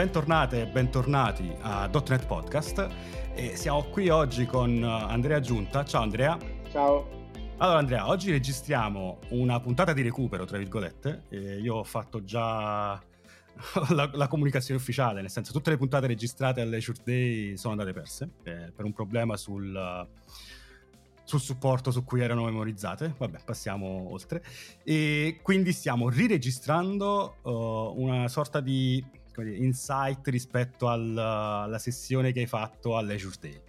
bentornate 0.00 0.62
e 0.62 0.66
bentornati 0.66 1.52
a 1.60 1.86
.NET 1.86 2.24
Podcast. 2.24 2.88
E 3.34 3.54
siamo 3.54 3.82
qui 3.90 4.08
oggi 4.08 4.46
con 4.46 4.82
Andrea 4.82 5.40
Giunta. 5.40 5.84
Ciao 5.84 6.00
Andrea. 6.00 6.38
Ciao. 6.70 7.28
Allora 7.58 7.80
Andrea, 7.80 8.08
oggi 8.08 8.30
registriamo 8.30 9.18
una 9.32 9.60
puntata 9.60 9.92
di 9.92 10.00
recupero, 10.00 10.46
tra 10.46 10.56
virgolette. 10.56 11.24
E 11.28 11.58
io 11.58 11.74
ho 11.74 11.84
fatto 11.84 12.24
già 12.24 12.92
la, 13.90 14.10
la, 14.14 14.26
comunicazione 14.26 14.80
ufficiale, 14.80 15.20
nel 15.20 15.28
senso 15.28 15.52
tutte 15.52 15.68
le 15.68 15.76
puntate 15.76 16.06
registrate 16.06 16.62
alle 16.62 16.70
Leisure 16.70 16.98
Day 17.04 17.58
sono 17.58 17.74
andate 17.74 17.92
perse 17.92 18.30
eh, 18.44 18.72
per 18.74 18.86
un 18.86 18.94
problema 18.94 19.36
sul 19.36 20.08
sul 21.30 21.40
supporto 21.40 21.92
su 21.92 22.02
cui 22.02 22.22
erano 22.22 22.44
memorizzate. 22.44 23.14
Vabbè, 23.16 23.40
passiamo 23.44 24.08
oltre. 24.10 24.42
E 24.82 25.38
quindi 25.42 25.72
stiamo 25.72 26.08
riregistrando 26.08 27.36
uh, 27.42 27.92
una 28.02 28.26
sorta 28.26 28.60
di 28.60 29.04
insight 29.46 30.26
rispetto 30.28 30.88
al, 30.88 31.16
alla 31.16 31.78
sessione 31.78 32.32
che 32.32 32.40
hai 32.40 32.46
fatto 32.46 32.96
all'Azure 32.96 33.36
Day. 33.40 33.60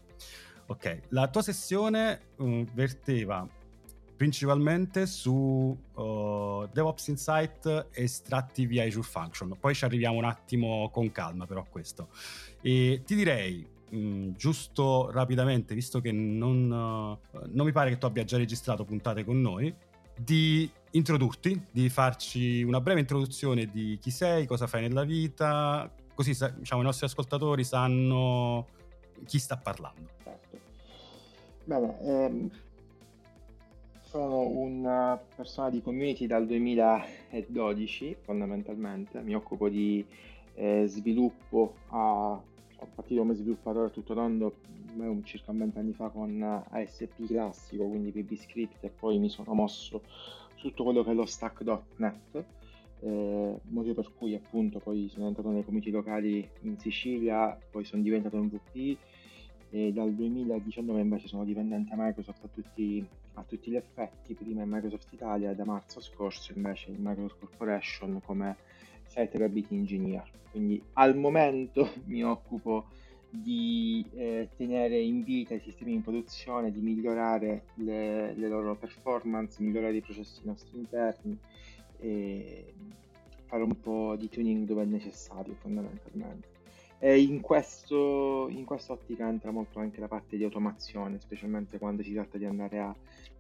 Ok, 0.68 1.02
la 1.10 1.28
tua 1.28 1.42
sessione 1.42 2.20
uh, 2.38 2.64
verteva 2.74 3.48
principalmente 4.16 5.08
su 5.08 5.32
uh, 5.32 6.68
DevOps 6.72 7.08
Insight 7.08 7.88
estratti 7.92 8.66
via 8.68 8.86
Azure 8.86 9.08
Function. 9.08 9.58
Poi 9.60 9.74
ci 9.74 9.84
arriviamo 9.84 10.18
un 10.18 10.26
attimo 10.26 10.90
con 10.92 11.12
calma 11.12 11.46
però 11.46 11.62
a 11.62 11.66
questo. 11.66 12.10
E 12.62 13.02
ti 13.04 13.16
direi 13.16 13.68
mh, 13.90 13.98
mm, 13.98 14.32
giusto 14.38 15.10
rapidamente, 15.12 15.74
visto 15.74 16.00
che 16.00 16.12
non, 16.12 16.70
uh, 16.70 17.40
non 17.52 17.66
mi 17.66 17.72
pare 17.72 17.90
che 17.90 17.98
tu 17.98 18.06
abbia 18.06 18.24
già 18.24 18.38
registrato 18.38 18.86
puntate 18.86 19.26
con 19.26 19.42
noi, 19.42 19.74
di 20.16 20.70
introdurti, 20.92 21.68
di 21.72 21.90
farci 21.90 22.64
una 22.64 22.82
breve 22.82 23.00
introduzione 23.00 23.66
di 23.66 23.98
chi 24.00 24.12
sei, 24.12 24.46
cosa 24.46 24.68
fai 24.68 24.82
nella 24.82 25.04
vita, 25.04 25.92
così 26.14 26.36
diciamo, 26.58 26.82
i 26.82 26.86
nostri 26.86 27.06
ascoltatori 27.06 27.64
sanno 27.64 28.68
chi 29.26 29.40
sta 29.40 29.58
parlando. 29.58 30.10
Certo. 30.24 30.58
Bene, 31.64 32.00
ehm, 32.02 32.52
sono 34.02 34.42
una 34.42 35.22
persona 35.36 35.70
di 35.70 35.82
community 35.82 36.28
dal 36.28 36.46
2012 36.46 38.18
fondamentalmente, 38.22 39.22
mi 39.22 39.36
occupo 39.36 39.70
di 39.70 40.06
eh, 40.56 40.86
sviluppo 40.88 41.76
a 41.88 42.42
ho 42.82 42.88
partito 42.96 43.22
come 43.22 43.36
sviluppatore 43.36 43.88
a 43.88 43.90
tutto 43.90 44.14
tondo 44.14 44.56
circa 45.24 45.52
20 45.52 45.78
anni 45.78 45.94
fa 45.94 46.10
con 46.10 46.42
ASP 46.42 47.26
classico, 47.28 47.88
quindi 47.88 48.12
VB 48.12 48.68
e 48.80 48.90
poi 48.90 49.20
mi 49.20 49.30
sono 49.30 49.54
mosso 49.54 50.02
su 50.56 50.68
tutto 50.68 50.84
quello 50.84 51.04
che 51.04 51.12
è 51.12 51.14
lo 51.14 51.26
stack.net, 51.26 52.46
eh, 53.00 53.60
motivo 53.64 53.94
per 53.94 54.12
cui 54.16 54.36
appunto 54.36 54.80
poi 54.80 55.10
sono 55.10 55.28
entrato 55.28 55.50
nei 55.50 55.66
comiti 55.66 55.90
locali 55.90 56.48
in 56.62 56.78
Sicilia, 56.78 57.58
poi 57.70 57.84
sono 57.84 58.02
diventato 58.02 58.38
MVP 58.38 58.98
e 59.72 59.92
dal 59.94 60.14
2019 60.14 61.00
invece 61.00 61.28
sono 61.28 61.46
dipendente 61.46 61.94
a 61.94 61.96
Microsoft 61.98 62.44
a 62.44 62.48
tutti, 62.50 63.06
a 63.36 63.44
tutti 63.44 63.72
gli 63.72 63.78
effetti, 63.78 64.34
prima 64.34 64.64
in 64.64 64.70
Microsoft 64.70 65.12
Italia 65.14 65.52
e 65.52 65.56
da 65.56 65.66
marzo 65.66 66.02
scorso 66.02 66.52
invece 66.54 66.92
in 66.92 66.98
Microsoft 67.00 67.40
Corporation 67.40 68.22
come 68.22 68.58
Site 69.08 69.38
Reliability 69.38 69.76
Engineer. 69.76 70.30
Quindi 70.52 70.82
al 70.94 71.18
momento 71.18 71.90
mi 72.06 72.24
occupo 72.24 72.88
di 73.32 74.06
eh, 74.14 74.50
tenere 74.58 75.00
in 75.00 75.24
vita 75.24 75.54
i 75.54 75.60
sistemi 75.60 75.94
in 75.94 76.02
produzione, 76.02 76.72
di 76.72 76.82
migliorare 76.82 77.64
le, 77.76 78.34
le, 78.34 78.48
loro 78.50 78.76
performance, 78.76 79.64
migliorare 79.64 79.96
i 79.96 80.02
processi 80.02 80.42
nostri 80.44 80.78
interni 80.78 81.38
e 82.00 82.74
fare 83.46 83.64
un 83.64 83.80
po' 83.80 84.16
di 84.18 84.28
tuning 84.28 84.66
dove 84.66 84.84
è 84.84 84.86
necessario 84.86 85.56
fondamentalmente. 85.56 86.50
E 87.00 87.20
in, 87.20 87.42
questo, 87.42 88.48
in 88.50 88.64
quest'ottica 88.64 89.28
entra 89.28 89.50
molto 89.50 89.80
anche 89.80 90.00
la 90.00 90.08
parte 90.08 90.38
di 90.38 90.44
automazione, 90.44 91.20
specialmente 91.20 91.80
quando 91.80 92.04
si 92.04 92.14
tratta 92.14 92.38
di 92.38 92.46
andare 92.46 92.80
a 92.80 92.96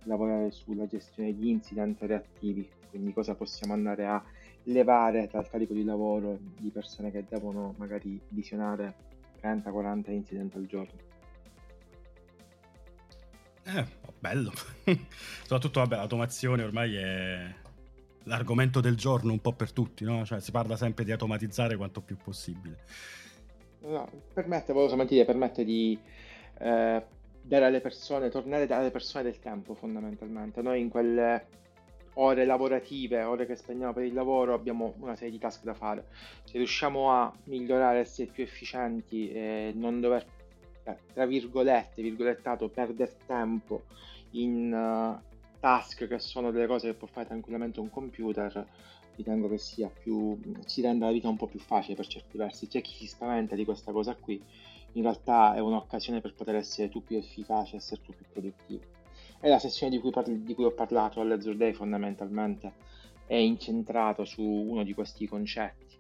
lavorare 0.06 0.50
sulla 0.51 0.88
gestione 0.88 1.35
di 1.35 1.50
incident 1.51 2.01
reattivi, 2.01 2.68
quindi 2.90 3.13
cosa 3.13 3.35
possiamo 3.35 3.74
andare 3.74 4.06
a 4.07 4.24
levare 4.63 5.30
dal 5.31 5.47
carico 5.47 5.74
di 5.74 5.84
lavoro 5.84 6.40
di 6.57 6.69
persone 6.69 7.12
che 7.12 7.24
devono 7.30 7.75
magari 7.78 8.19
visionare 8.30 9.09
30-40 9.41 10.12
incident 10.12 10.56
al 10.56 10.66
giorno. 10.66 11.09
Eh, 13.63 13.79
oh, 13.79 14.13
bello. 14.19 14.52
Soprattutto, 15.44 15.79
vabbè, 15.79 15.96
l'automazione 15.96 16.63
ormai 16.63 16.96
è 16.96 17.53
l'argomento 18.25 18.81
del 18.81 18.96
giorno 18.96 19.31
un 19.31 19.40
po' 19.40 19.53
per 19.53 19.72
tutti, 19.72 20.03
no? 20.03 20.25
Cioè, 20.25 20.40
si 20.40 20.51
parla 20.51 20.75
sempre 20.75 21.03
di 21.03 21.12
automatizzare 21.12 21.75
quanto 21.75 22.01
più 22.01 22.18
possibile. 22.18 22.80
No, 23.81 24.07
permette, 24.34 24.74
volevo 24.74 25.03
dire, 25.06 25.25
permette 25.25 25.63
di 25.63 26.00
eh, 26.59 27.06
dare 27.41 27.66
alle 27.66 27.81
persone, 27.81 28.30
tornare 28.30 28.68
alle 28.68 28.91
persone 28.91 29.24
del 29.24 29.40
tempo 29.40 29.74
fondamentalmente. 29.74 30.62
Noi 30.62 30.81
in 30.81 30.90
quelle 30.90 31.47
ore 32.16 32.46
lavorative, 32.46 33.24
ore 33.24 33.46
che 33.46 33.56
spendiamo 33.56 33.94
per 33.94 34.04
il 34.04 34.14
lavoro, 34.14 34.54
abbiamo 34.54 34.94
una 35.00 35.16
serie 35.16 35.32
di 35.32 35.40
task 35.40 35.64
da 35.64 35.74
fare. 35.74 36.08
Se 36.44 36.58
riusciamo 36.58 37.12
a 37.12 37.32
migliorare, 37.46 38.00
essere 38.00 38.30
più 38.32 38.44
efficienti 38.44 39.32
e 39.32 39.72
non 39.76 40.02
dover, 40.02 40.26
eh, 40.84 40.98
tra 41.14 41.26
virgolette, 41.26 42.02
virgolettato, 42.02 42.70
perdere 42.70 43.16
tempo 43.26 43.84
in 44.32 44.74
uh, 44.74 45.20
task 45.60 46.08
che 46.08 46.20
sono 46.20 46.52
delle 46.52 46.68
cose 46.68 46.88
che 46.88 46.94
può 46.94 47.08
fare 47.08 47.28
tranquillamente 47.28 47.80
un 47.80 47.90
computer, 47.90 48.66
ritengo 49.16 49.48
che 49.50 49.58
sia 49.58 49.90
più, 49.90 50.38
ci 50.66 50.82
renda 50.82 51.06
la 51.06 51.12
vita 51.12 51.30
un 51.30 51.38
po' 51.38 51.48
più 51.48 51.60
facile 51.60 51.96
per 51.96 52.08
certi 52.08 52.38
versi. 52.38 52.68
C'è 52.68 52.82
chi 52.82 52.94
si 52.94 53.08
spaventa 53.08 53.56
di 53.56 53.66
questa 53.66 53.92
cosa 53.92 54.16
qui, 54.16 54.42
in 54.94 55.04
realtà 55.04 55.54
è 55.54 55.60
un'occasione 55.60 56.20
per 56.20 56.34
poter 56.34 56.56
essere 56.56 56.90
tu 56.90 57.04
più 57.04 57.18
efficace, 57.18 57.78
essere 57.78 58.02
tu 58.02 58.14
più 58.14 58.26
produttivo. 58.32 59.00
E 59.44 59.50
la 59.50 59.59
sessione 59.59 59.91
di 59.91 60.00
cui, 60.00 60.12
parli, 60.12 60.44
di 60.44 60.53
cui 60.53 60.66
ho 60.66 60.72
parlato 60.72 61.19
all'Azure 61.19 61.57
Day 61.57 61.74
fondamentalmente 61.74 62.74
è 63.25 63.35
incentrato 63.35 64.24
su 64.24 64.44
uno 64.44 64.84
di 64.84 64.94
questi 64.94 65.28
concetti. 65.28 65.97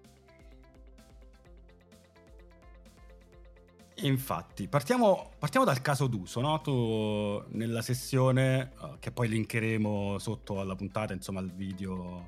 Infatti, 4.03 4.67
partiamo, 4.67 5.31
partiamo, 5.37 5.65
dal 5.65 5.81
caso 5.81 6.07
d'uso, 6.07 6.39
no? 6.41 6.59
Tu 6.61 7.43
nella 7.49 7.81
sessione, 7.81 8.71
uh, 8.79 8.99
che 8.99 9.11
poi 9.11 9.27
linkeremo 9.27 10.17
sotto 10.17 10.59
alla 10.59 10.75
puntata, 10.75 11.13
insomma 11.13 11.39
al 11.39 11.51
video, 11.51 12.27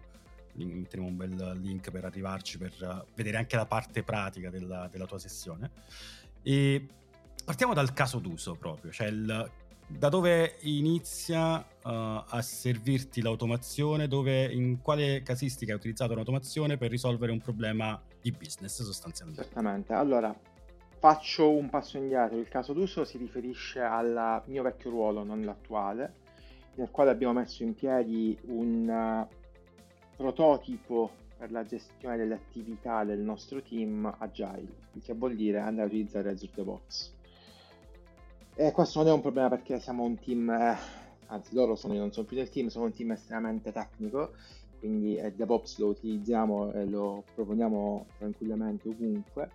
metteremo 0.54 1.08
un 1.08 1.18
bel 1.18 1.60
link 1.60 1.90
per 1.90 2.06
arrivarci, 2.06 2.58
per 2.58 2.74
uh, 2.80 3.06
vedere 3.16 3.38
anche 3.38 3.56
la 3.56 3.66
parte 3.66 4.04
pratica 4.04 4.50
della, 4.50 4.88
della 4.92 5.06
tua 5.06 5.18
sessione. 5.18 5.72
E 6.44 6.88
partiamo 7.44 7.74
dal 7.74 7.92
caso 7.94 8.20
d'uso 8.20 8.56
proprio, 8.56 8.92
cioè 8.92 9.08
il 9.08 9.52
da 9.98 10.10
dove 10.10 10.58
inizia 10.62 11.58
uh, 11.58 11.64
a 11.84 12.42
servirti 12.42 13.22
l'automazione, 13.22 14.08
dove, 14.08 14.46
in 14.52 14.82
quale 14.82 15.22
casistica 15.24 15.72
hai 15.72 15.78
utilizzato 15.78 16.14
l'automazione 16.16 16.78
per 16.78 16.90
risolvere 16.90 17.32
un 17.32 17.40
problema 17.40 18.02
di 18.22 18.32
business 18.32 18.82
sostanzialmente? 18.84 19.44
Certamente, 19.44 19.94
allora 19.94 20.36
faccio 21.00 21.50
un 21.52 21.70
passo 21.70 21.98
indietro, 21.98 22.38
il 22.38 22.48
caso 22.48 22.74
d'uso 22.74 23.04
si 23.04 23.18
riferisce 23.18 23.82
al 23.82 24.42
mio 24.46 24.64
vecchio 24.64 24.90
ruolo, 24.90 25.24
non 25.24 25.44
l'attuale, 25.44 26.14
nel 26.76 26.90
quale 26.92 27.12
abbiamo 27.12 27.34
messo 27.34 27.64
in 27.64 27.76
piedi 27.76 28.38
un 28.46 28.88
uh, 28.88 29.28
prototipo 30.16 31.12
per 31.38 31.52
la 31.52 31.66
gestione 31.66 32.16
delle 32.16 32.36
attività 32.36 33.04
del 33.04 33.20
nostro 33.20 33.62
team 33.62 34.14
agile, 34.20 34.68
il 34.94 35.02
che 35.04 35.14
vuol 35.14 35.36
dire 35.36 35.60
andare 35.60 35.84
a 35.84 35.86
utilizzare 35.88 36.30
Azure 36.30 36.52
DevOps. 36.56 37.16
E 38.56 38.72
questo 38.72 39.00
non 39.00 39.08
è 39.08 39.12
un 39.12 39.22
problema 39.22 39.50
perché 39.50 39.80
siamo 39.80 40.04
un 40.04 40.20
team, 40.20 40.48
eh, 40.52 40.78
anzi 41.26 41.56
loro 41.56 41.76
sono, 41.76 41.96
io 41.96 42.02
non 42.02 42.12
sono 42.12 42.28
più 42.28 42.38
nel 42.38 42.52
team, 42.52 42.68
sono 42.68 42.86
un 42.86 42.94
team 42.94 43.10
estremamente 43.10 43.72
tecnico, 43.72 44.34
quindi 44.78 45.16
eh, 45.16 45.34
DevOps 45.34 45.80
lo 45.80 45.88
utilizziamo 45.88 46.72
e 46.72 46.86
lo 46.86 47.24
proponiamo 47.34 48.06
tranquillamente 48.20 48.90
ovunque. 48.90 49.50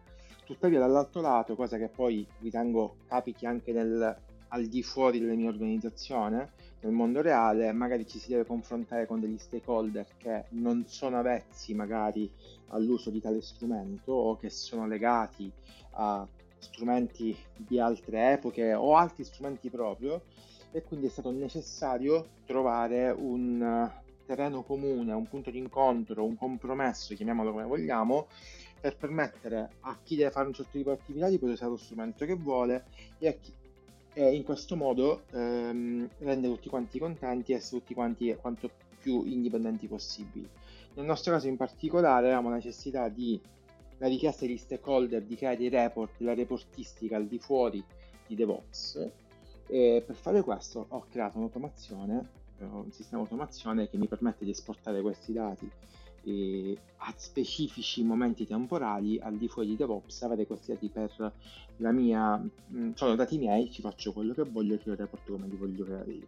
Tuttavia 0.44 0.80
dall'altro 0.80 1.20
lato, 1.20 1.54
cosa 1.54 1.78
che 1.78 1.86
poi 1.86 2.26
ritengo 2.40 2.96
capiti 3.06 3.46
anche 3.46 3.70
nel, 3.70 4.16
al 4.48 4.66
di 4.66 4.82
fuori 4.82 5.20
della 5.20 5.34
mia 5.34 5.48
organizzazione, 5.48 6.50
nel 6.80 6.92
mondo 6.92 7.20
reale, 7.20 7.70
magari 7.70 8.04
ci 8.04 8.18
si 8.18 8.30
deve 8.30 8.46
confrontare 8.46 9.06
con 9.06 9.20
degli 9.20 9.38
stakeholder 9.38 10.06
che 10.16 10.46
non 10.50 10.86
sono 10.88 11.20
avvezzi 11.20 11.72
magari 11.72 12.28
all'uso 12.70 13.10
di 13.10 13.20
tale 13.20 13.42
strumento 13.42 14.10
o 14.10 14.36
che 14.36 14.50
sono 14.50 14.88
legati 14.88 15.52
a 15.92 16.26
strumenti 16.58 17.36
di 17.56 17.78
altre 17.78 18.32
epoche 18.32 18.74
o 18.74 18.96
altri 18.96 19.24
strumenti 19.24 19.70
proprio 19.70 20.22
e 20.70 20.82
quindi 20.82 21.06
è 21.06 21.10
stato 21.10 21.30
necessario 21.30 22.26
trovare 22.44 23.10
un 23.10 23.62
eh, 23.62 24.06
terreno 24.26 24.62
comune, 24.62 25.12
un 25.12 25.26
punto 25.26 25.50
di 25.50 25.58
incontro, 25.58 26.24
un 26.24 26.36
compromesso, 26.36 27.14
chiamiamolo 27.14 27.52
come 27.52 27.64
vogliamo, 27.64 28.26
per 28.80 28.96
permettere 28.96 29.70
a 29.80 29.98
chi 30.02 30.16
deve 30.16 30.30
fare 30.30 30.46
un 30.46 30.52
certo 30.52 30.76
tipo 30.76 30.92
di 30.92 31.00
attività 31.00 31.28
di 31.28 31.38
poter 31.38 31.54
usare 31.54 31.70
lo 31.70 31.76
strumento 31.76 32.24
che 32.24 32.34
vuole 32.34 32.84
e, 33.18 33.38
chi, 33.40 33.52
e 34.12 34.34
in 34.34 34.44
questo 34.44 34.76
modo 34.76 35.22
ehm, 35.32 36.08
rendere 36.18 36.54
tutti 36.54 36.68
quanti 36.68 36.98
contenti 36.98 37.52
e 37.52 37.56
essere 37.56 37.80
tutti 37.80 37.94
quanti 37.94 38.36
quanto 38.40 38.70
più 39.00 39.24
indipendenti 39.24 39.86
possibili. 39.86 40.48
Nel 40.94 41.06
nostro 41.06 41.32
caso 41.32 41.48
in 41.48 41.56
particolare 41.56 42.26
avevamo 42.26 42.50
la 42.50 42.56
necessità 42.56 43.08
di 43.08 43.40
la 43.98 44.08
richiesta 44.08 44.46
degli 44.46 44.56
stakeholder 44.56 45.22
di 45.22 45.36
creare 45.36 45.56
dei 45.56 45.68
report, 45.68 46.20
la 46.20 46.34
reportistica 46.34 47.16
al 47.16 47.26
di 47.26 47.38
fuori 47.38 47.84
di 48.26 48.34
DevOps. 48.34 49.10
E 49.66 50.02
per 50.06 50.16
fare 50.16 50.42
questo 50.42 50.86
ho 50.88 51.04
creato 51.10 51.36
un'automazione, 51.38 52.30
un 52.60 52.90
sistema 52.90 53.22
di 53.22 53.28
automazione 53.28 53.88
che 53.88 53.98
mi 53.98 54.08
permette 54.08 54.44
di 54.44 54.50
esportare 54.50 55.00
questi 55.00 55.32
dati 55.32 55.70
eh, 56.24 56.76
a 56.98 57.14
specifici 57.16 58.02
momenti 58.02 58.46
temporali 58.46 59.18
al 59.20 59.36
di 59.36 59.48
fuori 59.48 59.68
di 59.68 59.76
DevOps, 59.76 60.22
avere 60.22 60.46
questi 60.46 60.72
dati 60.72 60.88
per 60.88 61.32
la 61.76 61.92
mia, 61.92 62.36
mm, 62.36 62.92
sono 62.94 63.14
dati 63.14 63.38
miei, 63.38 63.70
ci 63.70 63.80
faccio 63.80 64.12
quello 64.12 64.34
che 64.34 64.42
voglio 64.42 64.74
e 64.74 64.78
creo 64.78 64.94
il 64.94 65.00
report 65.00 65.30
come 65.30 65.46
li 65.46 65.56
voglio 65.56 65.84
creare 65.84 66.10
io. 66.10 66.26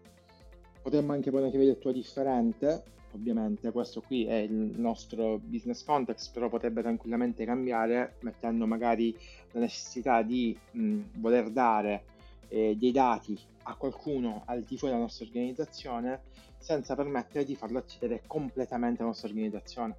Potremmo 0.83 1.13
anche 1.13 1.29
avere 1.29 1.45
una 1.45 1.53
chiave 1.53 1.79
di 1.79 1.93
differente, 1.93 2.83
ovviamente 3.13 3.71
questo 3.73 4.01
qui 4.01 4.25
è 4.27 4.37
il 4.37 4.53
nostro 4.53 5.39
business 5.43 5.85
context, 5.85 6.33
però 6.33 6.49
potrebbe 6.49 6.83
tranquillamente 6.83 7.45
cambiare 7.45 8.17
mettendo 8.21 8.67
magari 8.67 9.17
la 9.53 9.61
necessità 9.61 10.23
di 10.23 10.57
mh, 10.73 11.01
voler 11.17 11.51
dare 11.51 12.05
eh, 12.49 12.77
dei 12.77 12.93
dati 12.93 13.39
a 13.65 13.75
qualcuno 13.75 14.43
al 14.47 14.63
di 14.63 14.77
fuori 14.77 14.93
della 14.93 15.07
nostra 15.07 15.27
organizzazione 15.27 16.21
senza 16.59 16.95
permettere 16.95 17.45
di 17.45 17.55
farlo 17.55 17.79
accedere 17.79 18.23
completamente 18.27 19.01
alla 19.01 19.11
nostra 19.11 19.29
organizzazione. 19.29 19.97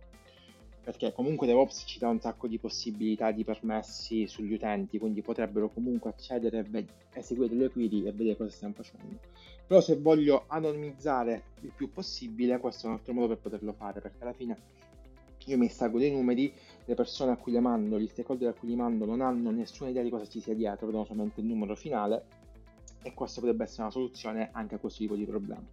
Perché 0.84 1.14
comunque 1.14 1.46
DevOps 1.46 1.84
ci 1.86 2.00
dà 2.00 2.10
un 2.10 2.20
sacco 2.20 2.48
di 2.48 2.58
possibilità 2.58 3.32
di 3.32 3.44
permessi 3.44 4.26
sugli 4.26 4.54
utenti, 4.54 4.98
quindi 4.98 5.22
potrebbero 5.22 5.70
comunque 5.70 6.10
accedere 6.10 6.66
e 6.72 6.86
eseguire 7.14 7.56
delle 7.56 7.70
query 7.70 8.08
e 8.08 8.12
vedere 8.12 8.36
cosa 8.36 8.50
stiamo 8.50 8.74
facendo. 8.74 9.20
Però 9.72 9.82
se 9.82 9.96
voglio 9.96 10.44
anonimizzare 10.48 11.44
il 11.62 11.72
più 11.74 11.94
possibile, 11.94 12.60
questo 12.60 12.88
è 12.88 12.90
un 12.90 12.96
altro 12.96 13.14
modo 13.14 13.30
per 13.30 13.38
poterlo 13.38 13.72
fare, 13.72 14.02
perché 14.02 14.22
alla 14.22 14.34
fine 14.34 14.58
io 15.46 15.58
mi 15.58 15.68
estraggo 15.68 15.98
dei 15.98 16.12
numeri, 16.12 16.54
le 16.84 16.94
persone 16.94 17.32
a 17.32 17.38
cui 17.38 17.54
le 17.54 17.62
mando, 17.62 17.98
gli 17.98 18.08
stakeholder 18.10 18.50
a 18.50 18.54
cui 18.54 18.68
li 18.68 18.76
mando 18.76 19.06
non 19.06 19.22
hanno 19.22 19.50
nessuna 19.50 19.90
idea 19.90 20.04
di 20.04 20.10
cosa 20.10 20.28
ci 20.28 20.42
sia 20.42 20.54
dietro, 20.54 20.88
vedono 20.88 21.06
solamente 21.06 21.40
il 21.40 21.46
numero 21.46 21.78
finale 21.78 22.26
e 23.02 23.14
questa 23.14 23.40
potrebbe 23.40 23.64
essere 23.64 23.84
una 23.84 23.92
soluzione 23.92 24.50
anche 24.52 24.76
a 24.76 24.78
questo 24.78 25.00
tipo 25.04 25.16
di 25.16 25.24
problema. 25.24 25.64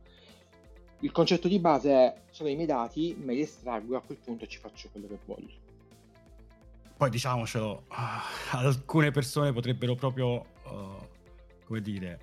Il 1.01 1.11
concetto 1.11 1.49
di 1.49 1.59
base 1.59 1.91
è 1.91 2.21
sono 2.31 2.51
i 2.51 2.55
miei 2.55 2.69
dati, 2.69 3.17
me 3.19 3.35
li 3.35 3.41
estraggo 3.41 3.95
e 3.95 3.97
a 3.97 4.01
quel 4.01 4.19
punto 4.19 4.47
ci 4.47 4.59
faccio 4.59 4.91
quello 4.93 5.09
che 5.09 5.19
voglio. 5.25 5.57
Poi 6.97 7.11
diciamocelo, 7.11 7.83
uh, 7.89 7.95
alcune 8.53 9.11
persone 9.11 9.53
potrebbero 9.53 9.97
proprio, 9.97 10.45
uh, 10.67 11.05
come 11.65 11.81
dire, 11.81 12.21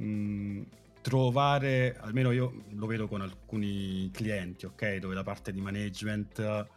mm, 0.00 0.62
trovare, 1.00 1.96
almeno 2.00 2.30
io 2.30 2.64
lo 2.70 2.86
vedo 2.86 3.08
con 3.08 3.20
alcuni 3.20 4.10
clienti, 4.12 4.66
ok, 4.66 4.96
dove 4.96 5.14
la 5.14 5.22
parte 5.22 5.52
di 5.52 5.60
management 5.60 6.68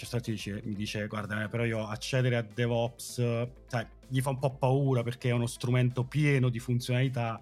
cioè 0.00 0.08
stato 0.08 0.30
dice, 0.30 0.62
mi 0.64 0.74
dice 0.74 1.06
guarda 1.08 1.46
però 1.48 1.62
io 1.66 1.86
accedere 1.86 2.36
a 2.36 2.42
DevOps 2.42 3.46
sai, 3.66 3.86
gli 4.08 4.22
fa 4.22 4.30
un 4.30 4.38
po' 4.38 4.54
paura 4.54 5.02
perché 5.02 5.28
è 5.28 5.32
uno 5.32 5.46
strumento 5.46 6.04
pieno 6.04 6.48
di 6.48 6.58
funzionalità 6.58 7.38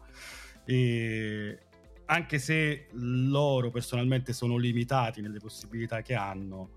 e 0.65 1.59
anche 2.07 2.39
se 2.41 2.89
loro 2.95 3.71
personalmente 3.71 4.33
sono 4.33 4.57
limitati 4.57 5.21
nelle 5.21 5.39
possibilità 5.39 6.03
che 6.03 6.15
hanno, 6.15 6.71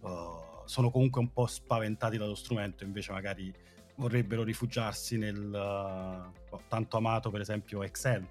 uh, 0.00 0.10
sono 0.64 0.90
comunque 0.90 1.20
un 1.20 1.32
po' 1.32 1.46
spaventati 1.46 2.16
dallo 2.16 2.34
strumento, 2.34 2.82
invece 2.82 3.12
magari 3.12 3.54
vorrebbero 4.00 4.42
rifugiarsi 4.42 5.18
nel 5.18 6.32
uh, 6.50 6.58
tanto 6.68 6.96
amato 6.96 7.30
per 7.30 7.42
esempio 7.42 7.82
Excel, 7.82 8.26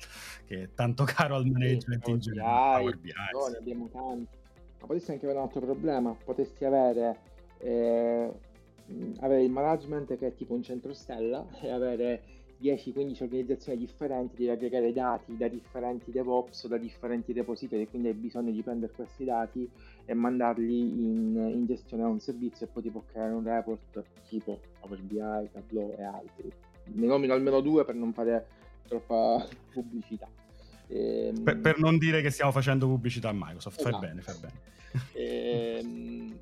che 0.46 0.64
è 0.64 0.70
tanto 0.74 1.04
caro 1.06 1.36
al 1.36 1.46
management 1.46 2.04
sì, 2.04 2.12
in 2.12 2.20
generale. 2.20 2.80
Power 2.80 2.98
BI. 2.98 3.14
No, 3.32 3.48
ne 3.48 3.58
abbiamo 3.58 3.90
tanti. 3.90 4.38
Ma 4.80 4.88
potresti 4.88 5.12
anche 5.12 5.26
avere 5.26 5.40
un 5.40 5.46
altro 5.46 5.62
problema, 5.62 6.16
potresti 6.16 6.66
avere, 6.66 7.20
eh, 7.60 8.32
avere 9.20 9.44
il 9.44 9.52
management 9.52 10.18
che 10.18 10.28
è 10.28 10.34
tipo 10.34 10.54
un 10.54 10.64
centro 10.64 10.94
stella 10.94 11.46
e 11.62 11.70
avere 11.70 12.24
10-15 12.62 13.24
organizzazioni 13.24 13.78
differenti, 13.78 14.36
devi 14.38 14.50
aggregare 14.50 14.92
dati 14.92 15.38
da 15.38 15.48
differenti 15.48 16.12
DevOps 16.12 16.64
o 16.64 16.68
da 16.68 16.78
differenti 16.78 17.32
repository, 17.32 17.88
quindi 17.88 18.10
hai 18.10 18.14
bisogno 18.14 18.52
di 18.52 18.62
prendere 18.62 18.92
questi 18.94 19.24
dati 19.24 19.70
e 20.06 20.14
mandarli 20.14 20.80
in, 20.80 21.36
in 21.36 21.66
gestione 21.66 22.04
a 22.04 22.08
un 22.08 22.20
servizio 22.20 22.66
e 22.66 22.70
poi 22.70 22.84
ti 22.84 22.90
può 22.90 23.04
creare 23.10 23.34
un 23.34 23.44
report 23.44 24.04
tipo 24.28 24.60
Power 24.80 25.00
BI, 25.02 25.50
Tableau 25.52 25.96
e 25.98 26.04
altri. 26.04 26.52
Ne 26.92 27.08
nomino 27.08 27.34
almeno 27.34 27.62
due 27.62 27.86
per 27.86 27.96
non 27.96 28.12
fare 28.12 28.48
troppa 28.88 29.48
pubblicità. 29.72 30.28
Ehm... 30.88 31.44
Per, 31.44 31.60
per, 31.60 31.80
non 31.80 31.98
dire 31.98 32.22
che 32.22 32.30
stiamo 32.30 32.52
facendo 32.52 32.88
pubblicità 32.88 33.30
a 33.30 33.34
Microsoft, 33.34 33.80
esatto. 33.80 33.98
fai 33.98 34.08
bene, 34.08 34.22
fai 34.22 34.36
bene. 34.40 34.54
Ehm, 35.14 36.38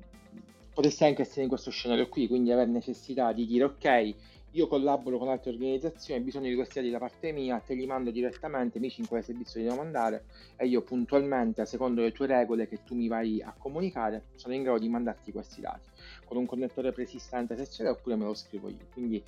potresti 0.72 1.04
anche 1.04 1.22
essere 1.22 1.42
in 1.42 1.48
questo 1.48 1.70
scenario 1.70 2.08
qui, 2.08 2.26
quindi 2.26 2.50
avere 2.50 2.70
necessità 2.70 3.32
di 3.32 3.46
dire 3.46 3.64
ok, 3.64 4.14
io 4.52 4.66
collaboro 4.66 5.18
con 5.18 5.28
altre 5.28 5.50
organizzazioni, 5.50 6.22
bisogno 6.22 6.48
di 6.48 6.54
questi 6.54 6.78
dati 6.78 6.90
da 6.90 6.98
parte 6.98 7.32
mia, 7.32 7.58
te 7.60 7.74
li 7.74 7.86
mando 7.86 8.10
direttamente, 8.10 8.78
dici 8.78 9.00
in 9.00 9.06
quale 9.06 9.22
servizio 9.22 9.60
li 9.60 9.66
devo 9.66 9.78
mandare 9.78 10.24
e 10.56 10.66
io 10.66 10.82
puntualmente, 10.82 11.66
secondo 11.66 12.00
le 12.00 12.12
tue 12.12 12.26
regole 12.26 12.66
che 12.66 12.82
tu 12.82 12.94
mi 12.94 13.08
vai 13.08 13.42
a 13.42 13.54
comunicare, 13.56 14.28
sono 14.36 14.54
in 14.54 14.62
grado 14.62 14.78
di 14.78 14.88
mandarti 14.88 15.32
questi 15.32 15.60
dati 15.60 15.90
con 16.24 16.38
un 16.38 16.46
connettore 16.46 16.92
preesistente 16.92 17.56
se 17.56 17.68
c'è 17.68 17.88
oppure 17.88 18.16
me 18.16 18.24
lo 18.24 18.34
scrivo 18.34 18.68
io. 18.68 18.86
Quindi 18.92 19.22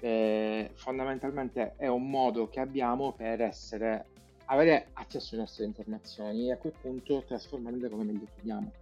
eh, 0.00 0.70
fondamentalmente 0.74 1.74
è 1.76 1.86
un 1.86 2.10
modo 2.10 2.48
che 2.48 2.58
abbiamo 2.58 3.12
per 3.12 3.40
essere, 3.42 4.06
avere 4.46 4.88
accesso 4.94 5.34
alle 5.34 5.42
nostre 5.42 5.64
informazioni 5.64 6.48
e 6.48 6.52
a 6.52 6.56
quel 6.56 6.72
punto 6.80 7.22
trasformarle 7.24 7.88
come 7.88 8.04
meglio 8.04 8.26
crediamo. 8.34 8.72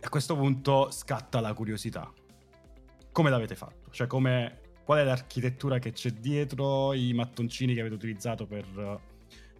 A 0.00 0.08
questo 0.08 0.36
punto 0.36 0.90
scatta 0.90 1.40
la 1.40 1.52
curiosità 1.52 2.12
come 3.16 3.30
l'avete 3.30 3.54
fatto? 3.54 3.90
Cioè, 3.92 4.06
come, 4.06 4.58
qual 4.84 4.98
è 4.98 5.04
l'architettura 5.04 5.78
che 5.78 5.92
c'è 5.92 6.10
dietro, 6.10 6.92
i 6.92 7.14
mattoncini 7.14 7.72
che 7.72 7.80
avete 7.80 7.94
utilizzato 7.94 8.44
per, 8.44 9.00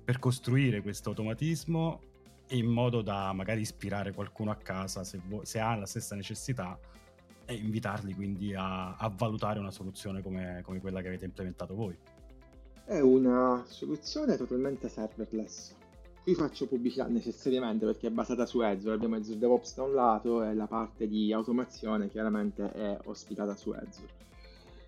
per 0.05 0.19
costruire 0.19 0.83
questo 0.83 1.09
automatismo 1.09 2.01
in 2.49 2.67
modo 2.67 3.01
da 3.01 3.33
magari 3.33 3.63
ispirare 3.63 4.13
qualcuno 4.13 4.51
a 4.51 4.57
casa 4.57 5.05
se, 5.05 5.19
vo- 5.25 5.43
se 5.47 5.59
ha 5.59 5.75
la 5.75 5.87
stessa 5.87 6.15
necessità 6.15 6.79
e 7.47 7.55
invitarli 7.55 8.13
quindi 8.15 8.53
a, 8.55 8.95
a 8.95 9.09
valutare 9.17 9.59
una 9.59 9.71
soluzione 9.71 10.21
come, 10.21 10.61
come, 10.63 10.79
quella 10.79 11.01
che 11.01 11.07
avete 11.07 11.25
implementato 11.25 11.75
voi. 11.75 11.97
È 12.85 13.01
una 13.01 13.65
soluzione 13.67 14.37
totalmente 14.37 14.91
serverless. 14.91 15.75
Qui 16.27 16.35
faccio 16.35 16.67
pubblicità 16.67 17.07
necessariamente 17.07 17.87
perché 17.87 18.09
è 18.09 18.11
basata 18.11 18.47
su 18.47 18.59
Azure, 18.59 18.95
abbiamo 18.95 19.15
Azure 19.15 19.39
DevOps 19.39 19.77
da 19.77 19.85
un 19.85 19.95
lato 19.95 20.43
e 20.43 20.55
la 20.55 20.67
parte 20.67 21.07
di 21.07 21.33
automazione 21.33 22.11
chiaramente 22.11 22.69
è 22.73 22.99
ospitata 23.05 23.55
su 23.55 23.71
Azure. 23.71 24.13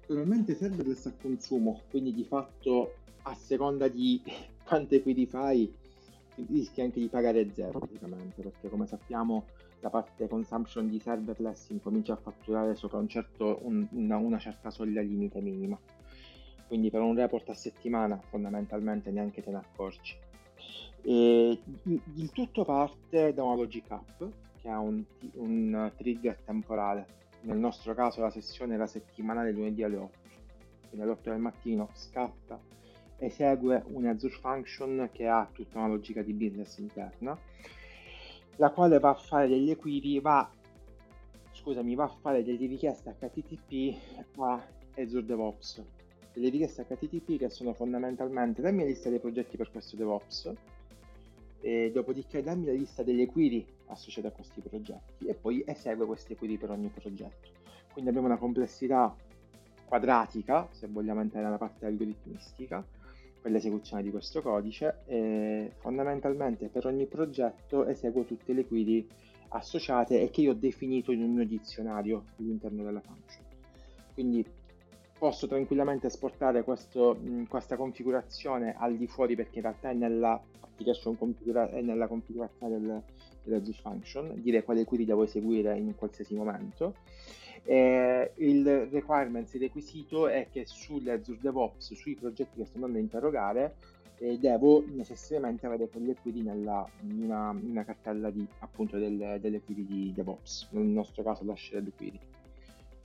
Totalmente 0.04 0.56
serverless 0.56 1.06
a 1.06 1.12
consumo, 1.12 1.82
quindi 1.90 2.12
di 2.12 2.24
fatto 2.24 2.94
a 3.22 3.36
seconda 3.36 3.86
di 3.86 4.20
quante 4.66 5.00
query 5.00 5.26
fai 5.26 5.72
rischi 6.48 6.80
anche 6.80 6.98
di 6.98 7.06
pagare 7.06 7.48
zero 7.54 7.78
praticamente 7.78 8.42
perché 8.42 8.68
come 8.68 8.88
sappiamo 8.88 9.44
la 9.78 9.90
parte 9.90 10.26
consumption 10.26 10.88
di 10.88 10.98
serverless 10.98 11.68
incomincia 11.68 12.14
a 12.14 12.16
fatturare 12.16 12.74
sopra 12.74 12.98
un 12.98 13.06
certo, 13.06 13.60
un, 13.62 13.86
una, 13.92 14.16
una 14.16 14.40
certa 14.40 14.70
soglia 14.70 15.02
limite 15.02 15.40
minima 15.40 15.78
quindi 16.66 16.90
per 16.90 17.00
un 17.00 17.14
report 17.14 17.48
a 17.50 17.54
settimana 17.54 18.20
fondamentalmente 18.28 19.12
neanche 19.12 19.40
te 19.40 19.50
ne 19.50 19.58
accorgi 19.58 20.26
e 21.02 21.58
il 22.14 22.30
tutto 22.32 22.64
parte 22.64 23.32
da 23.32 23.42
una 23.42 23.54
logic 23.54 23.90
app 23.90 24.22
che 24.60 24.68
ha 24.68 24.78
un, 24.78 25.02
un, 25.34 25.92
trigger 25.96 26.38
temporale. 26.44 27.16
Nel 27.42 27.58
nostro 27.58 27.94
caso 27.94 28.20
la 28.20 28.30
sessione 28.30 28.74
era 28.74 28.86
settimanale 28.86 29.52
lunedì 29.52 29.82
alle 29.82 29.96
8. 29.96 30.18
Quindi 30.88 31.02
alle 31.02 31.12
8 31.12 31.30
del 31.30 31.38
mattino 31.38 31.90
scatta, 31.94 32.60
esegue 33.18 33.84
una 33.88 34.10
Azure 34.10 34.34
Function 34.34 35.08
che 35.12 35.26
ha 35.26 35.48
tutta 35.52 35.78
una 35.78 35.88
logica 35.88 36.22
di 36.22 36.32
business 36.32 36.78
interna, 36.78 37.38
la 38.56 38.70
quale 38.70 38.98
va 38.98 39.10
a 39.10 39.14
fare 39.14 39.48
delle 39.48 39.76
query, 39.76 40.20
va, 40.20 40.50
scusami, 41.52 41.94
va 41.94 42.04
a 42.04 42.16
fare 42.20 42.42
delle 42.42 42.66
richieste 42.66 43.14
HTTP 43.18 43.96
a 44.38 44.66
Azure 44.96 45.24
DevOps. 45.24 45.84
Delle 46.32 46.50
richieste 46.50 46.84
HTTP 46.84 47.38
che 47.38 47.50
sono 47.50 47.72
fondamentalmente 47.72 48.62
la 48.62 48.70
mia 48.70 48.84
lista 48.84 49.08
dei 49.08 49.18
progetti 49.18 49.56
per 49.56 49.70
questo 49.70 49.96
DevOps, 49.96 50.52
e 51.60 51.90
dopodiché 51.92 52.42
dammi 52.42 52.66
la 52.66 52.72
lista 52.72 53.02
delle 53.02 53.26
query 53.26 53.66
associate 53.86 54.28
a 54.28 54.30
questi 54.32 54.60
progetti 54.60 55.26
e 55.26 55.34
poi 55.34 55.62
esegue 55.66 56.06
queste 56.06 56.36
query 56.36 56.56
per 56.56 56.70
ogni 56.70 56.88
progetto. 56.88 57.48
Quindi 57.92 58.10
abbiamo 58.10 58.28
una 58.28 58.38
complessità 58.38 59.14
quadratica, 59.84 60.68
se 60.70 60.86
vogliamo 60.86 61.20
entrare 61.20 61.46
nella 61.46 61.58
parte 61.58 61.86
algoritmistica, 61.86 62.84
per 63.40 63.50
l'esecuzione 63.52 64.02
di 64.02 64.10
questo 64.10 64.42
codice 64.42 65.02
e 65.06 65.72
fondamentalmente 65.78 66.68
per 66.68 66.86
ogni 66.86 67.06
progetto 67.06 67.86
eseguo 67.86 68.24
tutte 68.24 68.52
le 68.52 68.66
query 68.66 69.06
associate 69.48 70.20
e 70.20 70.30
che 70.30 70.42
io 70.42 70.50
ho 70.50 70.54
definito 70.54 71.12
in 71.12 71.22
un 71.22 71.32
mio 71.32 71.46
dizionario 71.46 72.24
all'interno 72.38 72.82
della 72.82 73.00
function. 73.00 73.44
Quindi 74.12 74.44
posso 75.18 75.46
tranquillamente 75.46 76.06
esportare 76.06 76.62
questo, 76.62 77.18
questa 77.48 77.76
configurazione 77.76 78.74
al 78.78 78.96
di 78.96 79.06
fuori 79.06 79.34
perché 79.34 79.56
in 79.56 79.62
realtà 79.62 79.90
è 79.90 79.94
nella 79.94 80.40
application 80.60 81.18
configura- 81.18 81.68
è 81.70 81.80
nella 81.80 82.06
configurazione 82.06 82.78
del, 82.78 83.02
dell'Azure 83.42 83.76
Function, 83.76 84.32
dire 84.36 84.62
quale 84.62 84.84
query 84.84 85.04
devo 85.04 85.24
eseguire 85.24 85.76
in 85.76 85.94
qualsiasi 85.96 86.34
momento. 86.34 86.94
Eh, 87.64 88.32
il 88.36 88.86
requirements, 88.90 89.52
il 89.54 89.60
requisito 89.60 90.28
è 90.28 90.46
che 90.50 90.64
sulle 90.66 91.12
Azure 91.12 91.38
DevOps, 91.40 91.94
sui 91.94 92.14
progetti 92.14 92.58
che 92.58 92.64
sto 92.64 92.76
andando 92.76 92.98
a 92.98 93.00
interrogare, 93.00 93.74
eh, 94.18 94.38
devo 94.38 94.84
necessariamente 94.86 95.66
avere 95.66 95.88
quelle 95.88 96.14
query 96.14 96.42
nella, 96.42 96.88
in, 97.02 97.24
una, 97.24 97.50
in 97.60 97.70
una 97.70 97.84
cartella 97.84 98.30
di, 98.30 98.46
appunto 98.60 98.96
del, 98.98 99.38
delle 99.40 99.60
query 99.60 99.84
di 99.84 100.12
DevOps, 100.14 100.68
nel 100.70 100.84
nostro 100.84 101.22
caso 101.22 101.44
la 101.44 101.56
shared 101.56 101.92
query. 101.96 102.18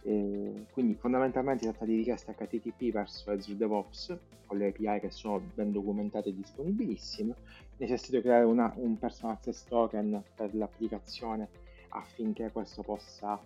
Eh, 0.05 0.65
quindi 0.72 0.95
fondamentalmente 0.95 1.63
si 1.63 1.69
tratta 1.69 1.86
di 1.86 1.95
richieste 1.95 2.36
HTTP 2.36 2.91
verso 2.91 3.31
Azure 3.31 3.57
DevOps 3.57 4.17
con 4.45 4.57
le 4.57 4.67
API 4.67 5.00
che 5.00 5.10
sono 5.10 5.41
ben 5.53 5.72
documentate 5.72 6.29
e 6.29 6.36
disponibilissime. 6.36 7.36
Necessito 7.77 8.19
creare 8.19 8.43
una, 8.45 8.74
un 8.75 8.98
personal 9.00 9.36
access 9.36 9.63
token 9.63 10.22
per 10.36 10.53
l'applicazione 10.55 11.48
affinché 11.89 12.51
questo 12.51 12.81
possa 12.81 13.41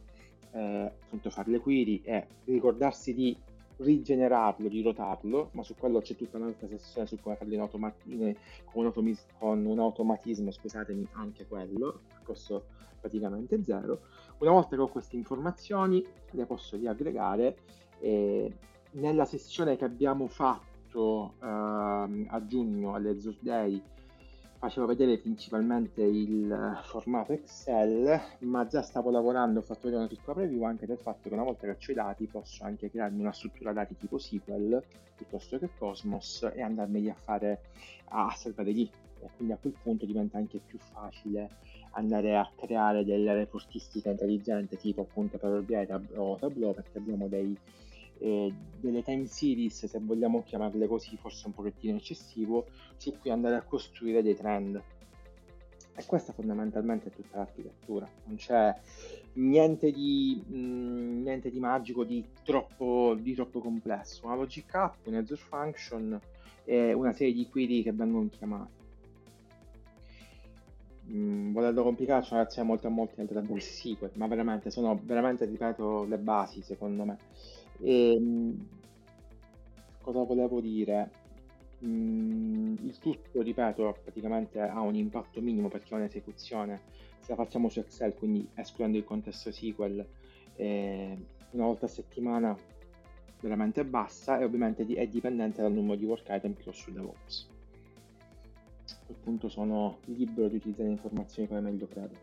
eh, 0.52 0.92
appunto 1.04 1.30
fare 1.30 1.52
le 1.52 1.60
query 1.60 2.02
e 2.04 2.26
ricordarsi 2.46 3.14
di 3.14 3.38
rigenerarlo, 3.78 4.68
di 4.68 4.82
rotarlo, 4.82 5.50
ma 5.54 5.64
su 5.64 5.76
quello 5.76 6.02
c'è 6.02 6.16
tutta 6.16 6.38
un'altra 6.38 6.68
sessione 6.68 7.06
su 7.06 7.20
come 7.20 7.36
farlo 7.36 7.54
in 7.54 7.60
automat- 7.60 8.06
in, 8.06 8.36
con, 8.66 8.82
un 8.82 8.86
automis- 8.88 9.28
con, 9.38 9.64
un 9.66 9.80
automatismo, 9.80 10.52
scusatemi, 10.52 11.08
anche 11.12 11.46
quello, 11.46 12.02
costo 12.24 12.66
praticamente 13.00 13.64
zero. 13.64 14.02
Una 14.40 14.52
volta 14.52 14.76
che 14.76 14.82
ho 14.82 14.88
queste 14.88 15.16
informazioni 15.16 16.06
le 16.32 16.46
posso 16.46 16.76
riaggregare 16.78 17.58
e 18.00 18.54
nella 18.92 19.26
sessione 19.26 19.78
che 19.78 19.86
abbiamo 19.86 20.28
fatto 20.28 21.34
eh, 21.42 21.46
a 21.46 22.46
giugno 22.46 22.94
alle 22.94 23.10
Azure 23.10 23.38
Day 23.40 23.82
facevo 24.60 24.88
vedere 24.88 25.20
principalmente 25.20 26.02
il 26.02 26.80
formato 26.84 27.32
Excel, 27.32 28.20
ma 28.40 28.66
già 28.66 28.82
stavo 28.82 29.12
lavorando, 29.12 29.60
ho 29.60 29.62
fatto 29.62 29.82
vedere 29.84 30.04
una 30.04 30.08
piccola 30.08 30.38
preview 30.38 30.64
anche 30.64 30.88
del 30.88 30.98
fatto 30.98 31.30
che 31.30 31.34
una 31.34 31.44
volta 31.44 31.68
che 31.68 31.72
ho 31.72 31.92
i 31.92 31.94
dati 31.94 32.26
posso 32.26 32.64
anche 32.64 32.90
crearmi 32.90 33.20
una 33.20 33.32
struttura 33.32 33.72
dati 33.72 33.96
tipo 33.96 34.18
SQL 34.18 34.84
piuttosto 35.16 35.60
che 35.60 35.70
Cosmos 35.78 36.50
e 36.54 36.62
andarmeli 36.62 37.10
a 37.10 37.16
fare 37.16 37.62
a 38.10 38.34
salvare 38.36 38.72
lì. 38.72 38.90
E 39.28 39.36
quindi 39.36 39.54
a 39.54 39.58
quel 39.58 39.76
punto 39.82 40.06
diventa 40.06 40.38
anche 40.38 40.60
più 40.66 40.80
facile 40.80 41.50
andare 41.92 42.38
a 42.38 42.50
creare 42.56 43.04
delle 43.04 43.34
reportistiche 43.34 44.10
intelligenti 44.10 44.78
tipo 44.78 45.02
appunto 45.02 45.38
Power 45.38 45.62
BI 45.62 45.88
o 46.16 46.38
Tableau 46.38 46.74
perché 46.74 46.98
abbiamo 46.98 47.28
dei 47.28 47.58
eh, 48.20 48.54
delle 48.80 49.04
time 49.04 49.26
series, 49.26 49.86
se 49.86 50.00
vogliamo 50.00 50.44
chiamarle 50.44 50.88
così, 50.88 51.18
forse 51.18 51.48
un 51.48 51.54
pochettino 51.54 51.98
eccessivo, 51.98 52.68
su 52.96 53.14
cui 53.20 53.30
andare 53.30 53.56
a 53.56 53.62
costruire 53.62 54.22
dei 54.22 54.36
trend. 54.36 54.82
E 55.96 56.06
questa 56.06 56.32
fondamentalmente 56.32 57.10
è 57.10 57.12
tutta 57.12 57.38
l'architettura, 57.38 58.08
non 58.26 58.36
c'è 58.36 58.72
niente 59.34 59.92
di, 59.92 60.44
mh, 60.46 60.58
mm, 60.58 61.24
niente 61.24 61.50
di 61.50 61.60
magico, 61.60 62.04
di 62.04 62.24
troppo, 62.44 63.16
di 63.20 63.34
troppo 63.34 63.60
complesso. 63.60 64.26
Una 64.26 64.36
logic 64.36 64.74
app, 64.76 65.08
un 65.08 65.16
Azure 65.16 65.42
function 65.42 66.20
e 66.66 66.94
una 66.94 67.14
serie 67.14 67.34
di 67.34 67.48
query 67.50 67.82
che 67.82 67.94
vengono 67.94 68.30
chiamati. 68.30 68.87
Volendo 71.58 71.82
complicare 71.82 72.24
reazione 72.30 72.68
molto 72.68 72.86
a 72.86 72.92
molti 72.92 73.16
nel 73.18 73.26
database 73.26 73.72
SQL, 73.72 74.12
ma 74.14 74.28
veramente 74.28 74.70
sono 74.70 75.00
veramente, 75.02 75.46
ripeto, 75.46 76.04
le 76.04 76.20
basi 76.20 76.62
secondo 76.62 77.04
me. 77.04 77.18
E, 77.80 78.12
ehm, 78.12 78.68
cosa 80.00 80.22
volevo 80.22 80.62
dire? 80.62 81.10
Mm, 81.84 82.76
il 82.84 83.00
tutto, 83.00 83.42
ripeto, 83.42 83.98
praticamente 84.04 84.62
ha 84.62 84.80
un 84.82 84.94
impatto 84.94 85.42
minimo 85.42 85.68
perché 85.68 85.96
è 85.96 85.98
un'esecuzione. 85.98 86.80
Se 87.22 87.32
la 87.32 87.44
facciamo 87.44 87.70
su 87.70 87.80
Excel, 87.80 88.14
quindi 88.14 88.48
escludendo 88.54 89.00
il 89.00 89.04
contesto 89.04 89.52
SQL, 89.52 90.06
eh, 90.58 91.18
una 91.50 91.66
volta 91.66 91.88
a 91.88 91.90
settimana 91.90 92.56
veramente 93.42 93.84
bassa 93.84 94.38
e 94.38 94.44
ovviamente 94.44 94.86
è 94.86 95.08
dipendente 95.08 95.64
dal 95.64 95.74
numero 95.74 95.96
di 95.96 96.06
work 96.06 96.28
item 96.30 96.54
che 96.54 96.70
ho 96.70 96.72
su 96.72 96.92
DevOps. 96.92 97.56
Quel 99.08 99.18
punto 99.24 99.48
sono 99.48 100.00
libero 100.06 100.50
di 100.50 100.58
utilizzare 100.58 100.90
le 100.90 100.96
informazioni 100.96 101.48
come 101.48 101.62
meglio 101.62 101.88
credo. 101.88 102.16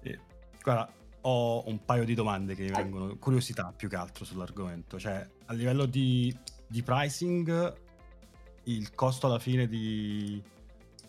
Eh, 0.00 0.18
guarda, 0.62 0.90
ho 1.20 1.62
un 1.68 1.84
paio 1.84 2.04
di 2.04 2.14
domande 2.14 2.54
che 2.54 2.62
mi 2.62 2.70
vengono, 2.70 3.16
curiosità 3.18 3.72
più 3.76 3.88
che 3.88 3.96
altro 3.96 4.24
sull'argomento. 4.24 4.98
Cioè, 4.98 5.28
a 5.44 5.52
livello 5.52 5.84
di, 5.84 6.34
di 6.66 6.82
pricing, 6.82 7.76
il 8.64 8.94
costo 8.94 9.26
alla 9.26 9.38
fine 9.38 9.68
di 9.68 10.42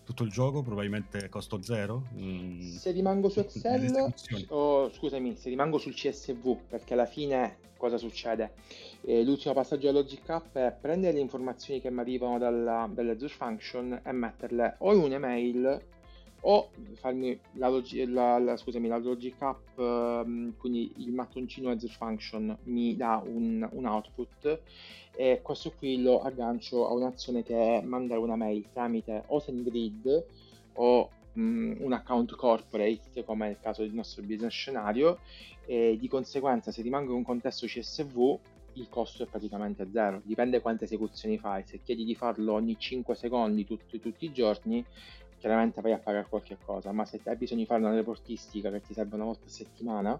tutto 0.10 0.24
il 0.24 0.32
gioco 0.32 0.64
probabilmente 0.64 1.30
costo 1.30 1.62
zero? 1.62 2.08
Mm. 2.18 2.62
Se 2.62 2.90
rimango 2.90 3.30
su 3.30 3.42
Excel, 3.42 4.12
oh, 4.48 4.92
scusami, 4.92 5.36
se 5.36 5.50
rimango 5.50 5.78
sul 5.78 5.94
CSV, 5.94 6.58
perché 6.68 6.94
alla 6.94 7.06
fine 7.06 7.58
cosa 7.78 7.98
succede? 7.98 8.54
Eh, 9.02 9.24
l'ultimo 9.24 9.54
passaggio 9.54 9.86
della 9.86 10.00
Logic 10.00 10.28
App 10.28 10.56
è 10.56 10.76
prendere 10.82 11.14
le 11.14 11.20
informazioni 11.20 11.80
che 11.80 11.92
mi 11.92 12.00
arrivano 12.00 12.40
dalla, 12.40 12.90
dalle 12.92 13.12
Azure 13.12 13.32
Function 13.32 14.02
e 14.04 14.12
metterle 14.12 14.78
o 14.80 14.94
in 14.96 15.02
un'email 15.02 15.82
o 16.42 16.70
farmi 16.94 17.38
la, 17.54 17.70
logi- 17.70 18.06
la, 18.06 18.38
la, 18.38 18.56
scusami, 18.56 18.88
la 18.88 18.98
logic 18.98 19.42
app, 19.42 19.78
um, 19.78 20.56
quindi 20.58 20.92
il 20.98 21.12
mattoncino 21.12 21.70
Azure 21.70 21.94
Function 21.94 22.58
mi 22.64 22.96
dà 22.96 23.22
un, 23.26 23.68
un, 23.72 23.86
output 23.86 24.62
e 25.16 25.42
questo 25.42 25.74
qui 25.78 26.02
lo 26.02 26.22
aggancio 26.22 26.88
a 26.88 26.94
un'azione 26.94 27.44
che 27.44 27.78
è 27.78 27.82
mandare 27.82 28.20
una 28.20 28.36
mail 28.36 28.66
tramite 28.72 29.24
o 29.28 29.40
SendGrid 29.40 30.26
o 30.74 31.10
um, 31.34 31.76
un 31.80 31.94
account 31.94 32.36
corporate 32.36 33.24
come 33.26 33.50
il 33.50 33.58
caso 33.60 33.82
del 33.82 33.94
nostro 33.94 34.24
business 34.24 34.54
scenario 34.54 35.20
e 35.66 35.98
di 36.00 36.08
conseguenza 36.08 36.72
se 36.72 36.82
rimango 36.82 37.12
in 37.12 37.18
un 37.18 37.24
contesto 37.24 37.66
CSV 37.66 38.40
il 38.74 38.88
costo 38.90 39.24
è 39.24 39.26
praticamente 39.26 39.88
zero, 39.92 40.22
dipende 40.24 40.62
quante 40.62 40.86
esecuzioni 40.86 41.38
fai, 41.38 41.64
se 41.66 41.82
chiedi 41.84 42.06
di 42.06 42.16
farlo 42.16 42.54
ogni 42.54 42.78
5 42.78 43.16
secondi 43.16 43.66
tutti, 43.66 44.00
tutti 44.00 44.26
i 44.26 44.32
giorni 44.32 44.84
chiaramente 45.40 45.82
vai 45.82 45.94
a 45.94 45.98
pagare 45.98 46.28
qualche 46.30 46.58
cosa, 46.64 46.92
ma 46.92 47.06
se 47.06 47.20
hai 47.24 47.38
bisogno 47.38 47.62
di 47.62 47.66
fare 47.66 47.82
una 47.82 47.96
reportistica 47.96 48.70
che 48.70 48.82
ti 48.82 48.94
serve 48.94 49.16
una 49.16 49.24
volta 49.24 49.46
a 49.46 49.50
settimana, 49.50 50.20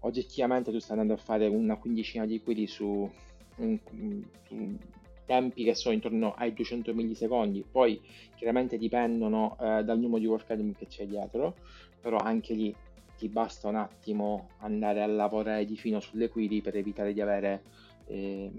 oggettivamente 0.00 0.70
tu 0.70 0.78
stai 0.78 0.98
andando 0.98 1.14
a 1.14 1.24
fare 1.24 1.46
una 1.46 1.76
quindicina 1.76 2.26
di 2.26 2.42
query 2.42 2.66
su, 2.66 3.10
su 3.54 4.78
tempi 5.24 5.64
che 5.64 5.74
sono 5.74 5.94
intorno 5.94 6.34
ai 6.34 6.52
200 6.52 6.92
millisecondi, 6.92 7.64
poi 7.70 8.00
chiaramente 8.34 8.76
dipendono 8.78 9.56
eh, 9.60 9.84
dal 9.84 9.98
numero 9.98 10.18
di 10.18 10.26
work 10.26 10.50
item 10.50 10.74
che 10.74 10.86
c'è 10.86 11.06
dietro, 11.06 11.54
però 12.00 12.18
anche 12.18 12.54
lì 12.54 12.74
ti 13.16 13.28
basta 13.28 13.68
un 13.68 13.76
attimo 13.76 14.50
andare 14.58 15.02
a 15.02 15.06
lavorare 15.06 15.64
di 15.64 15.76
fino 15.76 16.00
sulle 16.00 16.28
query 16.28 16.60
per 16.60 16.76
evitare 16.76 17.12
di 17.12 17.20
avere 17.20 17.62
eh, 18.06 18.50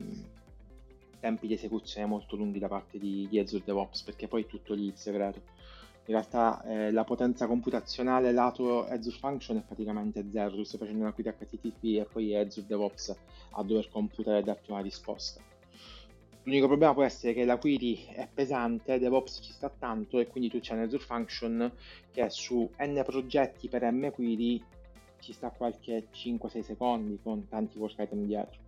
tempi 1.20 1.48
di 1.48 1.54
esecuzione 1.54 2.08
molto 2.08 2.36
lunghi 2.36 2.60
da 2.60 2.68
parte 2.68 2.98
di, 2.98 3.28
di 3.30 3.40
Azure 3.40 3.64
DevOps, 3.66 4.04
perché 4.04 4.28
poi 4.28 4.44
è 4.44 4.46
tutto 4.46 4.74
lì 4.74 4.86
il 4.86 4.96
segreto 4.96 5.42
in 6.08 6.14
realtà 6.14 6.64
eh, 6.64 6.92
la 6.92 7.04
potenza 7.04 7.48
computazionale 7.48 8.32
lato 8.32 8.86
Azure 8.86 9.18
Function 9.18 9.58
è 9.58 9.62
praticamente 9.62 10.26
zero, 10.32 10.64
stai 10.64 10.80
facendo 10.80 11.02
una 11.02 11.12
query 11.12 11.34
HTTP 11.38 11.84
e 11.84 12.08
poi 12.10 12.32
è 12.32 12.40
Azure 12.40 12.66
DevOps 12.66 13.16
a 13.52 13.64
dover 13.64 13.90
computare 13.90 14.40
e 14.40 14.44
darti 14.44 14.72
una 14.72 14.82
risposta. 14.82 15.42
L'unico 16.44 16.68
problema 16.68 16.94
può 16.94 17.04
essere 17.04 17.34
che 17.34 17.44
la 17.44 17.58
query 17.58 18.06
è 18.06 18.28
pesante, 18.34 19.00
DevOps 19.00 19.42
ci 19.44 19.52
sta 19.52 19.70
tanto 19.70 20.20
e 20.20 20.28
quindi 20.28 20.50
tu 20.50 20.60
c'è 20.62 20.76
un 20.76 20.84
Azure 20.84 21.04
Function 21.04 21.72
che 22.12 22.30
su 22.30 22.70
n 22.80 23.02
progetti 23.04 23.68
per 23.68 23.84
m 23.92 24.10
query 24.12 24.64
ci 25.20 25.34
sta 25.34 25.50
qualche 25.50 26.08
5-6 26.14 26.62
secondi 26.62 27.20
con 27.22 27.50
tanti 27.50 27.78
work 27.78 27.96
item 28.00 28.26
dietro 28.26 28.67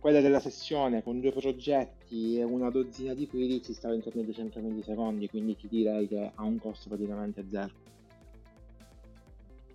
quella 0.00 0.20
della 0.20 0.40
sessione 0.40 1.02
con 1.02 1.20
due 1.20 1.30
progetti 1.30 2.38
e 2.38 2.42
una 2.42 2.70
dozzina 2.70 3.12
di 3.12 3.28
query 3.28 3.62
ci 3.62 3.74
stava 3.74 3.94
intorno 3.94 4.20
ai 4.20 4.26
200 4.26 4.58
millisecondi, 4.60 5.28
quindi 5.28 5.54
ti 5.56 5.68
direi 5.68 6.08
che 6.08 6.32
ha 6.34 6.42
un 6.42 6.58
costo 6.58 6.88
praticamente 6.88 7.44
zero. 7.48 7.70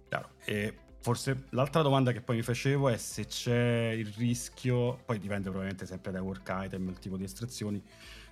Chiaro. 0.09 0.29
E 0.43 0.73
forse 0.99 1.45
l'altra 1.51 1.83
domanda 1.83 2.11
che 2.11 2.21
poi 2.21 2.37
mi 2.37 2.41
facevo 2.41 2.89
è 2.89 2.97
se 2.97 3.27
c'è 3.27 3.91
il 3.95 4.11
rischio, 4.17 4.97
poi 5.05 5.19
dipende 5.19 5.43
probabilmente 5.43 5.85
sempre 5.85 6.11
dai 6.11 6.21
work 6.21 6.51
item, 6.51 6.89
il 6.89 6.97
tipo 6.97 7.17
di 7.17 7.23
estrazioni, 7.23 7.81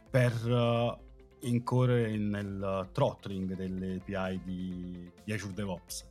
per 0.09 0.33
uh, 0.45 0.97
incorrere 1.47 2.17
nel 2.17 2.89
throttling 2.91 3.53
delle 3.53 4.01
API 4.03 4.41
di, 4.43 5.11
di 5.23 5.31
Azure 5.31 5.53
DevOps. 5.53 6.07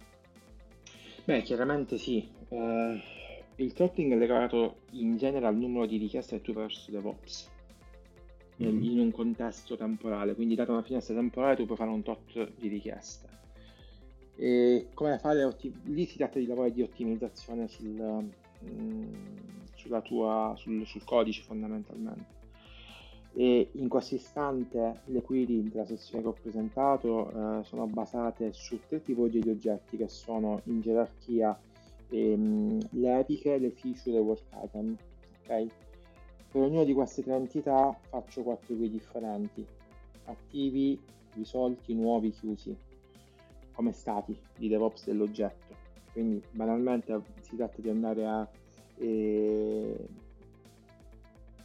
Beh, 1.25 1.43
chiaramente 1.43 1.99
sì. 1.99 2.29
Uh 2.49 3.21
il 3.57 3.73
throttling 3.73 4.13
è 4.13 4.17
legato 4.17 4.83
in 4.93 5.17
genere 5.17 5.47
al 5.47 5.57
numero 5.57 5.87
di 5.87 5.97
richieste 5.99 6.37
che 6.37 6.43
tu 6.43 6.53
fai 6.53 6.63
verso 6.63 6.91
DevOps 6.91 7.51
mm-hmm. 8.63 8.83
in 8.83 8.99
un 9.01 9.11
contesto 9.11 9.77
temporale, 9.77 10.35
quindi 10.35 10.55
data 10.55 10.73
una 10.73 10.83
finestra 10.83 11.15
temporale 11.15 11.57
tu 11.57 11.67
puoi 11.67 11.77
fare 11.77 11.91
un 11.91 12.03
tot 12.03 12.53
di 12.59 12.69
richieste. 12.69 13.29
E 14.37 14.89
come 14.95 15.19
fare 15.19 15.45
otti- 15.45 15.75
lì 15.85 16.07
si 16.07 16.17
tratta 16.17 16.39
di 16.39 16.47
lavori 16.47 16.73
di 16.73 16.83
ottimizzazione 16.83 17.69
sul, 17.69 18.31
mm, 18.65 19.13
tua, 20.03 20.55
sul, 20.57 20.87
sul 20.87 21.05
codice 21.05 21.43
fondamentalmente. 21.43 22.41
e 23.35 23.71
in 23.73 23.89
questo 23.89 24.15
istante 24.15 25.01
le 25.07 25.23
query 25.23 25.67
della 25.71 25.87
sessione 25.87 26.23
che 26.23 26.29
ho 26.29 26.37
presentato 26.39 27.31
eh, 27.61 27.65
sono 27.65 27.87
basate 27.87 28.53
su 28.53 28.79
tre 28.87 29.03
tipologie 29.03 29.41
di 29.41 29.49
oggetti 29.49 29.97
che 29.97 30.09
sono 30.09 30.61
in 30.65 30.83
gerarchia 30.83 31.59
ehm, 32.13 32.79
le 32.91 33.19
epiche, 33.19 33.59
le 33.59 33.71
feature 33.71 34.17
e 34.17 34.21
work 34.21 34.43
item. 34.63 34.97
Okay? 35.43 35.69
Per 36.51 36.61
ognuna 36.61 36.85
di 36.85 36.93
queste 36.93 37.23
tre 37.23 37.35
entità 37.35 37.99
faccio 38.09 38.43
quattro 38.43 38.75
query 38.75 38.91
differenti, 38.91 39.67
attivi, 40.25 41.01
risolti, 41.35 41.95
nuovi, 41.95 42.31
chiusi, 42.31 42.77
come 43.73 43.93
stati 43.93 44.39
di 44.57 44.69
DevOps 44.69 45.07
dell'oggetto. 45.07 45.75
Quindi 46.13 46.43
banalmente 46.51 47.19
si 47.41 47.57
tratta 47.57 47.81
di 47.81 47.89
andare 47.89 48.27
a 48.27 48.49
eh, 48.99 50.09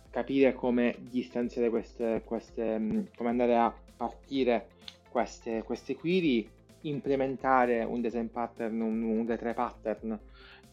capire 0.09 0.53
come 0.53 0.95
distanziare 0.99 1.69
queste, 1.69 2.21
queste, 2.23 2.79
mm, 2.79 2.99
come 3.17 3.29
andare 3.29 3.57
a 3.57 3.73
partire 3.97 4.69
queste, 5.09 5.63
queste 5.63 5.95
query, 5.95 6.49
implementare 6.81 7.83
un 7.83 8.01
design 8.01 8.27
pattern, 8.27 8.81
un, 8.81 9.03
un 9.03 9.25
D3 9.25 9.53
pattern 9.53 10.19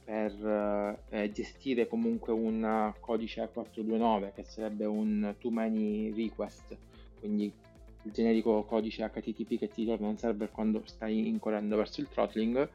per 0.04 0.98
eh, 1.08 1.32
gestire 1.32 1.88
comunque 1.88 2.32
un 2.32 2.92
codice 3.00 3.48
429 3.50 4.32
che 4.34 4.44
sarebbe 4.44 4.84
un 4.84 5.34
too 5.38 5.50
many 5.50 6.12
request, 6.14 6.76
quindi 7.18 7.50
il 8.04 8.12
generico 8.12 8.64
codice 8.64 9.08
HTTP 9.08 9.58
che 9.58 9.68
ti 9.68 9.86
torna 9.86 10.08
un 10.08 10.18
server 10.18 10.50
quando 10.50 10.82
stai 10.84 11.26
incorrendo 11.26 11.76
verso 11.76 12.00
il 12.00 12.08
throttling 12.08 12.68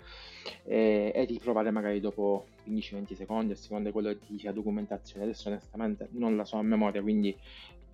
e, 0.63 1.11
e 1.13 1.25
riprovare 1.25 1.69
magari 1.69 1.99
dopo 1.99 2.47
15-20 2.67 3.13
secondi 3.13 3.53
a 3.53 3.55
seconda 3.55 3.85
di 3.85 3.91
quello 3.91 4.09
che 4.09 4.19
ti 4.19 4.33
dice 4.33 4.47
la 4.47 4.53
documentazione. 4.53 5.25
Adesso 5.25 5.49
onestamente 5.49 6.07
non 6.13 6.35
la 6.35 6.45
so 6.45 6.57
a 6.57 6.63
memoria, 6.63 7.01
quindi 7.01 7.35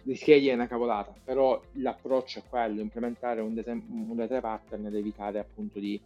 rischia 0.05 0.53
una 0.53 0.67
cavolata, 0.67 1.13
però 1.23 1.59
l'approccio 1.73 2.39
è 2.39 2.43
quello, 2.47 2.81
implementare 2.81 3.41
un, 3.41 3.53
desem- 3.53 3.83
un 3.89 4.15
data 4.15 4.39
pattern 4.39 4.85
ed 4.85 4.95
evitare 4.95 5.39
appunto 5.39 5.79
di, 5.79 5.99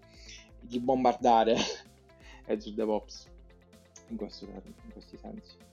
di 0.60 0.80
bombardare 0.80 1.56
Azure 2.48 2.76
DevOps 2.76 3.28
in, 4.08 4.18
questo, 4.18 4.46
in 4.46 4.92
questi 4.92 5.18
sensi 5.18 5.68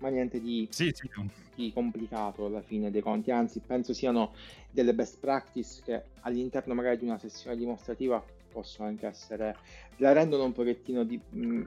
ma 0.00 0.08
niente 0.08 0.40
di, 0.40 0.66
sì, 0.70 0.90
sì. 0.94 1.10
di, 1.54 1.72
complicato 1.72 2.46
alla 2.46 2.62
fine 2.62 2.90
dei 2.90 3.02
conti, 3.02 3.30
anzi 3.30 3.60
penso 3.60 3.92
siano 3.92 4.32
delle 4.70 4.94
best 4.94 5.18
practice 5.18 5.82
che 5.84 6.02
all'interno 6.20 6.72
magari 6.72 6.96
di 6.98 7.04
una 7.04 7.18
sessione 7.18 7.54
dimostrativa 7.54 8.22
possono 8.50 8.88
anche 8.88 9.06
essere, 9.06 9.56
la 9.96 10.12
rendono 10.12 10.44
un 10.44 10.52
pochettino 10.52 11.04
di... 11.04 11.20
Mh, 11.28 11.62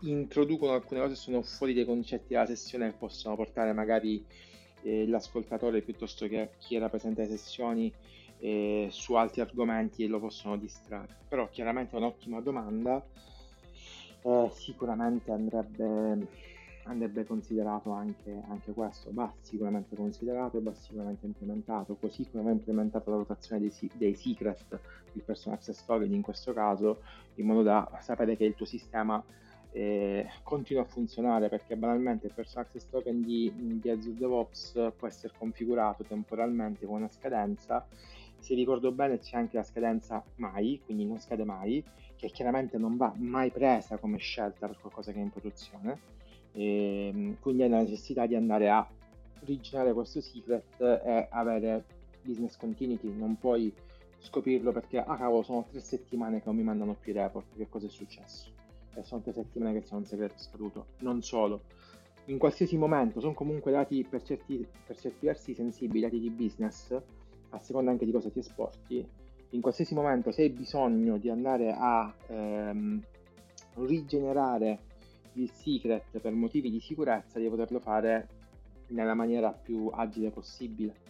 introducono 0.00 0.72
alcune 0.72 1.00
cose 1.00 1.14
sono 1.14 1.40
fuori 1.40 1.72
dai 1.72 1.86
concetti 1.86 2.34
della 2.34 2.44
sessione 2.44 2.90
che 2.90 2.96
possono 2.98 3.34
portare 3.34 3.72
magari 3.72 4.22
eh, 4.86 5.06
l'ascoltatore 5.08 5.82
piuttosto 5.82 6.28
che 6.28 6.50
chi 6.58 6.76
era 6.76 6.88
presente 6.88 7.22
alle 7.22 7.36
sessioni 7.36 7.92
eh, 8.38 8.88
su 8.90 9.14
altri 9.14 9.40
argomenti 9.40 10.06
lo 10.06 10.20
possono 10.20 10.56
distrarre. 10.56 11.16
Però 11.28 11.48
chiaramente 11.50 11.96
è 11.96 11.98
un'ottima 11.98 12.40
domanda, 12.40 13.04
eh, 14.22 14.50
sicuramente 14.52 15.32
andrebbe 15.32 16.54
andrebbe 16.86 17.26
considerato 17.26 17.90
anche, 17.90 18.42
anche, 18.48 18.72
questo, 18.72 19.10
va 19.12 19.32
sicuramente 19.40 19.96
considerato 19.96 20.58
e 20.58 20.62
va 20.62 20.72
sicuramente 20.72 21.26
implementato, 21.26 21.96
così 21.96 22.28
come 22.30 22.44
va 22.44 22.50
implementata 22.50 23.10
la 23.10 23.16
rotazione 23.16 23.60
dei, 23.60 23.90
dei 23.94 24.14
secret, 24.14 24.78
il 25.14 25.22
personal 25.22 25.58
access 25.58 25.84
in 25.88 26.22
questo 26.22 26.52
caso, 26.52 27.02
in 27.34 27.46
modo 27.46 27.62
da 27.62 27.98
sapere 28.00 28.36
che 28.36 28.44
il 28.44 28.54
tuo 28.54 28.66
sistema 28.66 29.20
eh, 29.76 30.26
continua 30.42 30.82
a 30.82 30.86
funzionare, 30.86 31.50
perché 31.50 31.76
banalmente 31.76 32.26
il 32.26 32.32
personal 32.32 32.64
access 32.64 32.88
token 32.88 33.22
di, 33.22 33.52
di 33.78 33.90
Azure 33.90 34.16
DevOps 34.16 34.92
può 34.96 35.06
essere 35.06 35.34
configurato 35.36 36.02
temporalmente 36.02 36.86
con 36.86 36.96
una 36.96 37.10
scadenza, 37.10 37.86
se 38.38 38.54
ricordo 38.54 38.90
bene 38.90 39.18
c'è 39.18 39.36
anche 39.36 39.58
la 39.58 39.62
scadenza 39.62 40.24
mai, 40.36 40.80
quindi 40.82 41.04
non 41.04 41.20
scade 41.20 41.44
mai, 41.44 41.84
che 42.16 42.28
chiaramente 42.28 42.78
non 42.78 42.96
va 42.96 43.12
mai 43.16 43.50
presa 43.50 43.98
come 43.98 44.16
scelta 44.16 44.66
per 44.66 44.78
qualcosa 44.80 45.12
che 45.12 45.18
è 45.18 45.22
in 45.22 45.30
produzione. 45.30 45.98
E 46.52 47.08
ehm, 47.12 47.36
quindi 47.40 47.64
hai 47.64 47.68
la 47.68 47.80
necessità 47.80 48.24
di 48.24 48.34
andare 48.34 48.70
a 48.70 48.88
originare 49.42 49.92
questo 49.92 50.22
secret 50.22 50.80
e 50.80 51.26
avere 51.28 51.84
business 52.22 52.56
continuity, 52.56 53.12
non 53.12 53.36
puoi 53.36 53.70
scoprirlo 54.20 54.72
perché 54.72 54.98
ah 55.00 55.16
cavolo 55.18 55.42
sono 55.42 55.66
tre 55.70 55.80
settimane 55.80 56.38
che 56.38 56.44
non 56.46 56.56
mi 56.56 56.62
mandano 56.62 56.94
più 56.94 57.12
i 57.12 57.16
report, 57.16 57.54
che 57.54 57.68
cosa 57.68 57.86
è 57.86 57.90
successo? 57.90 58.55
Sono 59.02 59.20
tre 59.20 59.32
settimane 59.32 59.74
che 59.74 59.82
c'è 59.82 59.94
un 59.94 60.04
segreto 60.04 60.34
scaduto, 60.38 60.86
non 61.00 61.22
solo. 61.22 61.62
In 62.26 62.38
qualsiasi 62.38 62.76
momento 62.76 63.20
sono 63.20 63.34
comunque 63.34 63.70
dati 63.70 64.04
per 64.08 64.22
certi, 64.22 64.66
per 64.86 64.98
certi 64.98 65.26
versi 65.26 65.54
sensibili, 65.54 66.00
dati 66.00 66.18
di 66.18 66.30
business, 66.30 66.98
a 67.50 67.58
seconda 67.58 67.90
anche 67.90 68.04
di 68.04 68.10
cosa 68.10 68.30
ti 68.30 68.40
esporti, 68.40 69.06
in 69.50 69.60
qualsiasi 69.60 69.94
momento 69.94 70.32
se 70.32 70.42
hai 70.42 70.50
bisogno 70.50 71.18
di 71.18 71.30
andare 71.30 71.72
a 71.76 72.12
ehm, 72.26 73.00
rigenerare 73.74 74.80
il 75.34 75.50
secret 75.50 76.18
per 76.18 76.32
motivi 76.32 76.70
di 76.70 76.80
sicurezza 76.80 77.38
di 77.38 77.48
poterlo 77.48 77.78
fare 77.78 78.28
nella 78.88 79.14
maniera 79.14 79.52
più 79.52 79.88
agile 79.92 80.30
possibile. 80.30 81.05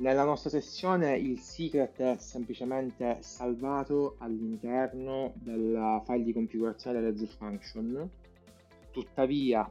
Nella 0.00 0.24
nostra 0.24 0.48
sessione 0.48 1.18
il 1.18 1.38
secret 1.40 2.00
è 2.00 2.16
semplicemente 2.16 3.18
salvato 3.20 4.14
all'interno 4.20 5.34
del 5.34 6.00
file 6.06 6.24
di 6.24 6.32
configurazione 6.32 7.02
dell'Azure 7.02 7.30
Function. 7.30 8.10
Tuttavia, 8.90 9.70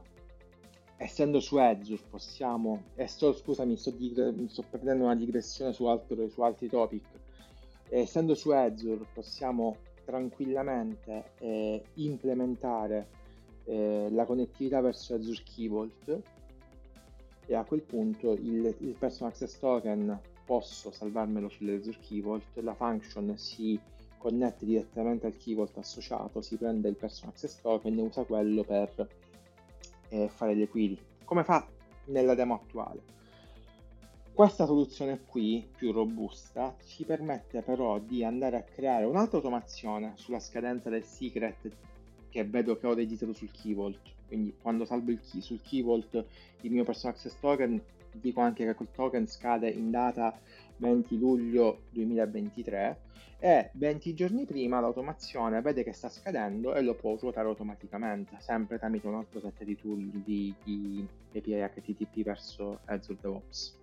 essendo 0.98 1.40
su 1.40 1.58
Azure 1.58 2.04
possiamo, 2.08 2.84
e 2.94 3.08
sto, 3.08 3.34
scusami, 3.34 3.76
sto, 3.76 3.90
digre, 3.90 4.32
sto 4.50 4.64
perdendo 4.70 5.06
una 5.06 5.16
digressione 5.16 5.74
su, 5.74 5.86
altro, 5.86 6.30
su 6.30 6.42
altri 6.44 6.70
topic, 6.70 7.08
essendo 7.90 8.36
su 8.36 8.52
Azure 8.52 9.08
possiamo 9.12 9.78
tranquillamente 10.06 11.32
eh, 11.40 11.84
implementare 11.96 13.08
eh, 13.64 14.10
la 14.12 14.26
connettività 14.26 14.80
verso 14.80 15.16
Azure 15.16 15.42
Key 15.44 15.68
Vault 15.68 16.22
e 17.50 17.56
a 17.56 17.64
quel 17.64 17.82
punto 17.82 18.34
il, 18.34 18.76
il 18.78 18.96
personal 18.98 19.32
access 19.32 19.58
token 19.58 20.20
posso 20.46 20.92
salvarmelo 20.92 21.50
sull'Azure 21.50 21.98
Key 22.00 22.22
Vault, 22.22 22.46
la 22.62 22.76
function 22.76 23.36
si 23.38 23.80
connette 24.18 24.66
direttamente 24.66 25.26
al 25.26 25.36
Key 25.36 25.56
Vault 25.56 25.76
associato, 25.80 26.42
si 26.42 26.58
prende 26.58 26.90
il 26.90 26.96
personal 26.96 27.34
access 27.34 27.60
token 27.60 27.98
e 27.98 28.02
usa 28.02 28.24
quello 28.24 28.64
per 28.64 29.08
eh, 30.10 30.30
fare 30.30 30.54
le 30.54 30.68
query, 30.68 31.00
come 31.26 31.44
fa 31.44 31.68
nella 32.06 32.36
demo 32.36 32.54
attuale. 32.54 33.02
Questa 34.32 34.68
soluzione 34.68 35.20
qui, 35.26 35.68
più 35.76 35.92
robusta, 35.92 36.76
ci 36.86 37.04
permette 37.04 37.64
però 37.64 37.98
di 37.98 38.24
andare 38.24 38.58
a 38.58 38.64
creare 38.64 39.06
un'altra 39.06 39.38
automazione 39.38 40.14
sulla 40.16 40.40
scadenza 40.40 40.92
del 40.92 41.04
secret 41.04 41.68
che 42.30 42.46
vedo 42.46 42.78
che 42.78 42.86
ho 42.86 42.94
registrato 42.94 43.34
sul 43.34 43.52
key 43.52 43.74
vault. 43.74 44.18
Quindi 44.30 44.56
quando 44.62 44.86
salvo 44.86 45.12
il 45.12 45.20
key, 45.20 45.42
sul 45.42 45.60
key 45.62 45.84
vault 45.84 46.24
il 46.62 46.72
mio 46.72 46.86
personal 46.86 47.16
access 47.16 47.38
token, 47.38 47.82
dico 48.14 48.40
anche 48.40 48.64
che 48.64 48.74
quel 48.76 48.88
token 48.94 49.28
scade 49.28 49.70
in 49.70 49.92
data 49.92 50.40
20 50.78 51.18
luglio 51.18 51.82
2023 51.90 53.08
e 53.42 53.70
20 53.74 54.14
giorni 54.14 54.46
prima 54.46 54.80
l'automazione 54.80 55.62
vede 55.62 55.84
che 55.84 55.94
sta 55.94 56.10
scadendo 56.10 56.76
e 56.76 56.82
lo 56.82 56.94
può 56.94 57.16
ruotare 57.20 57.48
automaticamente, 57.48 58.36
sempre 58.40 58.78
tramite 58.78 59.08
un 59.08 59.16
altro 59.16 59.40
set 59.40 59.64
di 59.64 59.76
tool 59.76 60.10
di, 60.24 60.54
di 60.64 61.08
API 61.34 61.68
HTTP 61.74 62.24
verso 62.24 62.80
Azure 62.86 63.18
DevOps. 63.22 63.78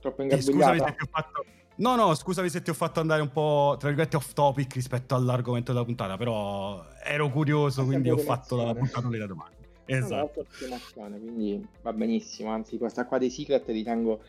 Troppo 0.00 0.22
ingarbugliata? 0.22 0.72
Eh, 0.72 0.76
scusami 0.76 0.94
se 0.96 1.02
ho 1.02 1.08
fatto 1.10 1.44
No, 1.78 1.94
no, 1.94 2.14
scusami 2.14 2.48
se 2.48 2.62
ti 2.62 2.70
ho 2.70 2.74
fatto 2.74 3.00
andare 3.00 3.20
un 3.20 3.30
po', 3.30 3.76
tra 3.78 3.88
virgolette, 3.88 4.16
off 4.16 4.32
topic 4.32 4.72
rispetto 4.74 5.14
all'argomento 5.14 5.72
della 5.72 5.84
puntata, 5.84 6.16
però 6.16 6.82
ero 7.04 7.30
curioso, 7.30 7.84
quindi 7.84 8.08
ho 8.08 8.16
fatto 8.16 8.56
la 8.56 8.74
puntata 8.74 9.06
delle 9.08 9.26
domande. 9.26 9.54
Esatto. 9.84 10.46
No, 10.68 11.08
quindi 11.18 11.66
va 11.82 11.92
benissimo, 11.92 12.50
anzi 12.50 12.78
questa 12.78 13.04
qua 13.04 13.18
dei 13.18 13.30
secret 13.30 13.68
ritengo 13.68 14.22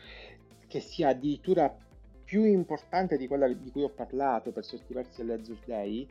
che 0.66 0.80
sia 0.80 1.08
addirittura 1.08 1.74
più 2.22 2.44
importante 2.44 3.16
di 3.16 3.26
quella 3.26 3.48
di 3.48 3.70
cui 3.70 3.82
ho 3.82 3.88
parlato 3.88 4.52
per 4.52 4.64
certi 4.64 4.92
versi 4.92 5.22
all'Azure 5.22 5.58
Day, 5.64 6.06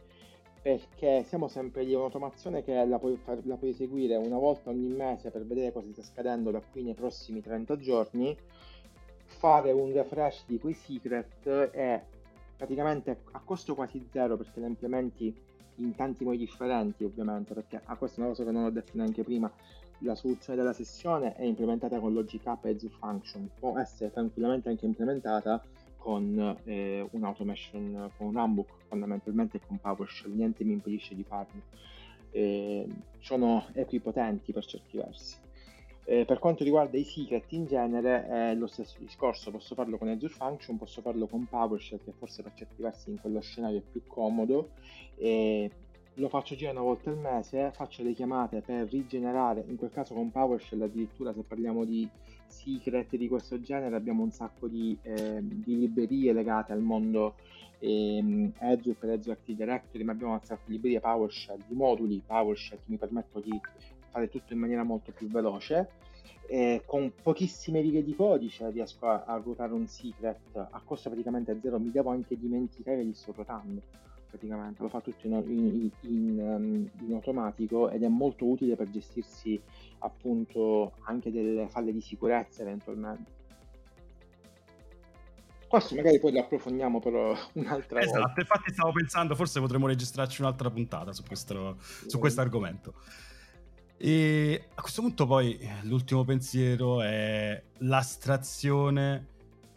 perché 0.60 1.24
siamo 1.28 1.48
sempre 1.48 1.84
lì, 1.84 1.94
un'automazione 1.94 2.64
che 2.64 2.84
la 2.84 2.98
puoi, 2.98 3.18
la 3.44 3.56
puoi 3.56 3.70
eseguire 3.70 4.16
una 4.16 4.38
volta 4.38 4.72
ogni 4.72 4.88
mese 4.88 5.30
per 5.30 5.46
vedere 5.46 5.72
cosa 5.72 5.88
sta 5.92 6.02
scadendo 6.02 6.50
da 6.50 6.60
qui 6.60 6.82
nei 6.82 6.96
prossimi 6.96 7.42
30 7.42 7.78
giorni, 7.78 8.36
fare 9.28 9.72
un 9.72 9.92
refresh 9.94 10.46
di 10.48 10.58
quei 10.58 10.74
secret 10.74 11.48
è 11.48 12.04
praticamente 12.56 13.20
a 13.32 13.42
costo 13.44 13.76
quasi 13.76 14.08
zero 14.12 14.36
perché 14.36 14.60
lo 14.60 14.66
implementi 14.66 15.36
in 15.76 15.94
tanti 15.96 16.24
modi 16.24 16.38
differenti 16.38 17.04
ovviamente 17.04 17.54
perché 17.54 17.80
a 17.84 17.96
questa 17.96 18.18
è 18.18 18.20
una 18.22 18.30
cosa 18.30 18.44
che 18.44 18.52
non 18.52 18.64
ho 18.64 18.72
detto 18.72 18.92
neanche 18.94 19.24
prima 19.24 19.52
la 20.00 20.16
soluzione 20.16 20.58
della 20.58 20.74
sessione 20.74 21.36
è 21.36 21.44
implementata 21.44 22.00
con 22.00 22.14
Logic 22.14 22.46
App 22.48 22.66
e 22.66 22.72
Azure 22.72 22.94
Function 23.00 23.50
può 23.60 23.78
essere 23.78 24.12
tranquillamente 24.12 24.70
anche 24.70 24.86
implementata 24.86 25.64
con 25.98 26.58
eh, 26.64 27.08
un 27.12 27.24
automation 27.24 28.10
con 28.18 28.28
un 28.28 28.34
runbook 28.34 28.70
fondamentalmente 28.88 29.60
con 29.66 29.78
PowerShell 29.78 30.34
niente 30.34 30.64
mi 30.64 30.74
impedisce 30.74 31.16
di 31.16 31.24
farlo. 31.24 31.62
Eh, 32.32 32.88
sono 33.20 33.66
equipotenti 33.74 34.52
per 34.54 34.66
certi 34.66 34.98
versi 34.98 35.36
Eh, 36.10 36.24
per 36.24 36.40
quanto 36.40 36.64
riguarda 36.64 36.98
i 36.98 37.04
secret 37.04 37.52
in 37.52 37.66
genere 37.66 38.26
è 38.28 38.56
lo 38.56 38.68
stesso 38.68 38.96
discorso, 39.00 39.52
posso 39.52 39.76
farlo 39.76 39.98
con 39.98 40.08
Azure 40.08 40.32
Function, 40.32 40.78
posso 40.78 41.02
farlo 41.02 41.28
con 41.28 41.46
PowerShell 41.48 42.02
che 42.02 42.14
forse 42.14 42.42
per 42.44 42.54
certi 42.54 42.82
versi 42.82 43.10
in 43.10 43.20
quello 43.20 43.42
scenario 43.42 43.80
è 43.80 43.82
più 43.82 44.02
comodo, 44.08 44.70
e 45.18 45.70
lo 46.14 46.30
faccio 46.30 46.56
girare 46.56 46.78
una 46.78 46.86
volta 46.86 47.10
al 47.10 47.18
mese, 47.18 47.72
faccio 47.74 48.04
le 48.04 48.14
chiamate 48.14 48.62
per 48.62 48.88
rigenerare, 48.88 49.66
in 49.68 49.76
quel 49.76 49.92
caso 49.92 50.14
con 50.14 50.32
PowerShell 50.32 50.82
addirittura 50.84 51.34
se 51.34 51.42
parliamo 51.42 51.84
di 51.84 52.08
secret 52.46 53.14
di 53.18 53.28
questo 53.28 53.60
genere 53.60 53.98
abbiamo 53.98 54.24
un 54.24 54.32
sacco 54.32 54.70
di, 54.70 54.98
eh, 55.02 55.40
di 55.42 55.78
librerie 55.78 56.32
legate 56.32 56.72
al 56.72 56.80
mondo 56.80 57.36
eh, 57.80 58.50
Azure 58.60 58.96
per 58.98 59.10
Azure 59.10 59.34
Active 59.34 59.58
Directory, 59.58 60.06
ma 60.06 60.14
abbiamo 60.14 60.32
un 60.32 60.42
sacco 60.42 60.64
di 60.68 60.76
librerie 60.76 61.02
PowerShell, 61.02 61.64
di 61.68 61.76
moduli 61.76 62.24
PowerShell 62.26 62.78
che 62.78 62.86
mi 62.86 62.98
permettono 62.98 63.44
di 63.44 63.60
fare 64.18 64.30
tutto 64.30 64.54
in 64.54 64.60
maniera 64.60 64.84
molto 64.84 65.12
più 65.12 65.28
veloce. 65.28 65.90
E 66.50 66.84
con 66.86 67.12
pochissime 67.22 67.82
righe 67.82 68.04
di 68.04 68.16
codice 68.16 68.72
riesco 68.72 69.06
a, 69.08 69.24
a 69.26 69.36
ruotare 69.36 69.74
un 69.74 69.86
secret 69.86 70.56
a 70.56 70.82
costo 70.84 71.10
praticamente 71.10 71.58
zero, 71.62 71.78
mi 71.78 71.92
devo 71.92 72.10
anche 72.10 72.38
dimenticare 72.38 72.98
che 72.98 73.04
li 73.04 73.14
sto 73.14 73.34
ruotando 73.34 73.82
praticamente, 74.30 74.82
lo 74.82 74.90
fa 74.90 75.02
tutto 75.02 75.28
in, 75.28 75.34
in, 75.34 75.90
in, 76.02 76.40
um, 76.40 76.90
in, 77.06 77.14
automatico 77.14 77.90
ed 77.90 78.04
è 78.04 78.08
molto 78.08 78.46
utile 78.46 78.76
per 78.76 78.90
gestirsi 78.90 79.60
appunto 80.00 80.94
anche 81.04 81.32
delle 81.32 81.68
falle 81.68 81.92
di 81.92 82.02
sicurezza 82.02 82.62
eventualmente. 82.62 83.36
Questo 85.68 85.96
magari 85.96 86.20
poi 86.20 86.32
lo 86.32 86.40
approfondiamo 86.40 87.00
però 87.00 87.36
un'altra 87.54 88.00
esatto, 88.00 88.20
volta. 88.20 88.40
infatti 88.40 88.72
stavo 88.72 88.92
pensando 88.94 89.36
forse 89.36 89.60
potremmo 89.60 89.88
registrarci 89.88 90.42
un'altra 90.42 90.70
puntata 90.70 91.12
su 91.12 91.24
questo, 91.24 91.76
su 91.80 92.20
questo 92.20 92.40
argomento. 92.40 92.94
E 94.00 94.68
a 94.76 94.82
questo 94.82 95.02
punto 95.02 95.26
poi 95.26 95.60
l'ultimo 95.84 96.24
pensiero 96.24 97.02
è 97.02 97.62
l'astrazione 97.80 99.26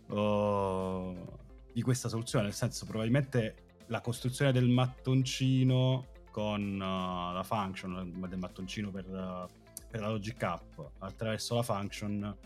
oh, 0.09 1.39
di 1.73 1.81
questa 1.81 2.09
soluzione, 2.09 2.45
nel 2.45 2.55
senso 2.55 2.85
probabilmente 2.85 3.55
la 3.87 4.03
costruzione 4.03 4.53
del 4.53 4.69
mattoncino 4.69 6.07
con 6.31 6.75
uh, 6.75 7.33
la 7.35 7.43
function 7.45 8.25
del 8.29 8.39
mattoncino 8.39 8.91
per, 8.91 9.07
uh, 9.09 9.47
per, 9.89 10.01
la 10.01 10.11
logic 10.11 10.41
app 10.45 10.79
attraverso 10.99 11.57
la 11.57 11.63
function 11.63 12.37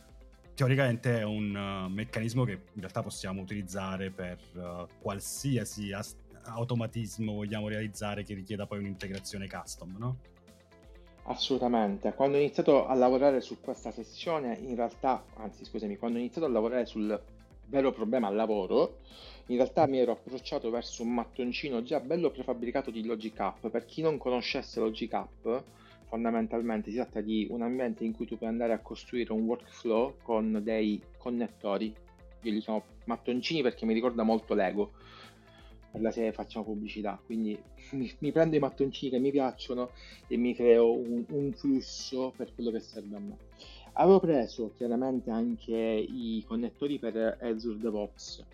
teoricamente 0.54 1.18
è 1.18 1.22
un 1.22 1.54
uh, 1.54 1.92
meccanismo 1.92 2.44
che 2.44 2.52
in 2.52 2.80
realtà 2.80 3.02
possiamo 3.02 3.42
utilizzare 3.42 4.10
per 4.10 4.38
qualsiasi 5.00 5.92
as- 5.92 6.16
automatismo 6.44 7.34
vogliamo 7.34 7.68
realizzare 7.68 8.22
che 8.22 8.32
richieda 8.34 8.66
poi 8.66 8.78
un'integrazione 8.78 9.48
custom, 9.48 9.96
no? 9.98 10.18
Assolutamente. 11.26 12.12
Quando 12.12 12.36
ho 12.36 12.40
iniziato 12.40 12.86
a 12.86 12.94
lavorare 12.94 13.40
su 13.40 13.58
questa 13.60 13.90
sessione, 13.90 14.58
in 14.60 14.76
realtà, 14.76 15.24
anzi 15.36 15.64
scusami, 15.64 15.96
quando 15.96 16.18
ho 16.18 16.20
iniziato 16.20 16.46
a 16.46 16.50
lavorare 16.50 16.84
sul 16.84 17.18
vero 17.66 17.92
problema 17.92 18.28
al 18.28 18.34
lavoro, 18.34 18.98
in 19.46 19.56
realtà 19.56 19.86
mi 19.86 19.98
ero 19.98 20.12
approcciato 20.12 20.68
verso 20.70 21.02
un 21.02 21.14
mattoncino 21.14 21.82
già 21.82 22.00
bello 22.00 22.30
prefabbricato 22.30 22.90
di 22.90 23.04
Logic 23.06 23.38
App. 23.40 23.66
Per 23.66 23.84
chi 23.86 24.02
non 24.02 24.18
conoscesse 24.18 24.80
Logic 24.80 25.12
App, 25.14 25.48
fondamentalmente 26.08 26.90
si 26.90 26.96
tratta 26.96 27.22
di 27.22 27.46
un 27.50 27.62
ambiente 27.62 28.04
in 28.04 28.14
cui 28.14 28.26
tu 28.26 28.36
puoi 28.36 28.50
andare 28.50 28.74
a 28.74 28.80
costruire 28.80 29.32
un 29.32 29.44
workflow 29.44 30.16
con 30.22 30.60
dei 30.62 31.00
connettori. 31.16 31.94
Io 32.42 32.52
li 32.52 32.60
chiamo 32.60 32.84
mattoncini 33.04 33.62
perché 33.62 33.86
mi 33.86 33.94
ricorda 33.94 34.24
molto 34.24 34.52
Lego. 34.52 34.92
Per 35.94 36.02
la 36.02 36.10
serie 36.10 36.32
facciamo 36.32 36.64
pubblicità, 36.64 37.20
quindi 37.24 37.56
mi, 37.92 38.12
mi, 38.18 38.32
prendo 38.32 38.56
i 38.56 38.58
mattoncini 38.58 39.12
che 39.12 39.20
mi 39.20 39.30
piacciono 39.30 39.90
e 40.26 40.36
mi 40.36 40.52
creo 40.52 40.90
un, 40.90 41.24
un 41.28 41.52
flusso 41.52 42.32
per 42.36 42.52
quello 42.52 42.72
che 42.72 42.80
serve 42.80 43.16
a 43.16 43.20
me. 43.20 43.36
Avevo 43.92 44.18
preso 44.18 44.72
chiaramente 44.74 45.30
anche 45.30 45.72
i 45.72 46.42
connettori 46.44 46.98
per 46.98 47.38
Azure 47.40 47.78
DevOps 47.78 48.44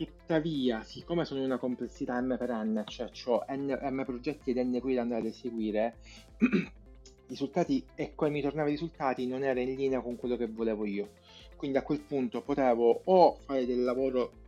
Tuttavia, 0.00 0.82
siccome 0.82 1.26
sono 1.26 1.40
in 1.40 1.44
una 1.46 1.58
complessità 1.58 2.18
m 2.22 2.38
per 2.38 2.50
n, 2.50 2.84
cioè 2.86 3.10
ho 3.26 3.44
n, 3.50 3.78
m 3.78 4.02
progetti 4.06 4.48
ed 4.48 4.56
n 4.56 4.80
query 4.80 4.94
da 4.94 5.02
andare 5.02 5.20
ad 5.20 5.26
eseguire, 5.26 5.96
risultati 7.28 7.84
e 7.94 8.14
come 8.14 8.30
mi 8.30 8.40
tornava 8.40 8.68
i 8.68 8.70
risultati 8.70 9.26
non 9.26 9.44
era 9.44 9.60
in 9.60 9.74
linea 9.74 10.00
con 10.00 10.16
quello 10.16 10.38
che 10.38 10.46
volevo 10.46 10.86
io. 10.86 11.10
Quindi 11.54 11.76
a 11.76 11.82
quel 11.82 12.00
punto 12.00 12.40
potevo 12.40 13.02
o 13.04 13.36
fare 13.44 13.66
del 13.66 13.84
lavoro 13.84 14.39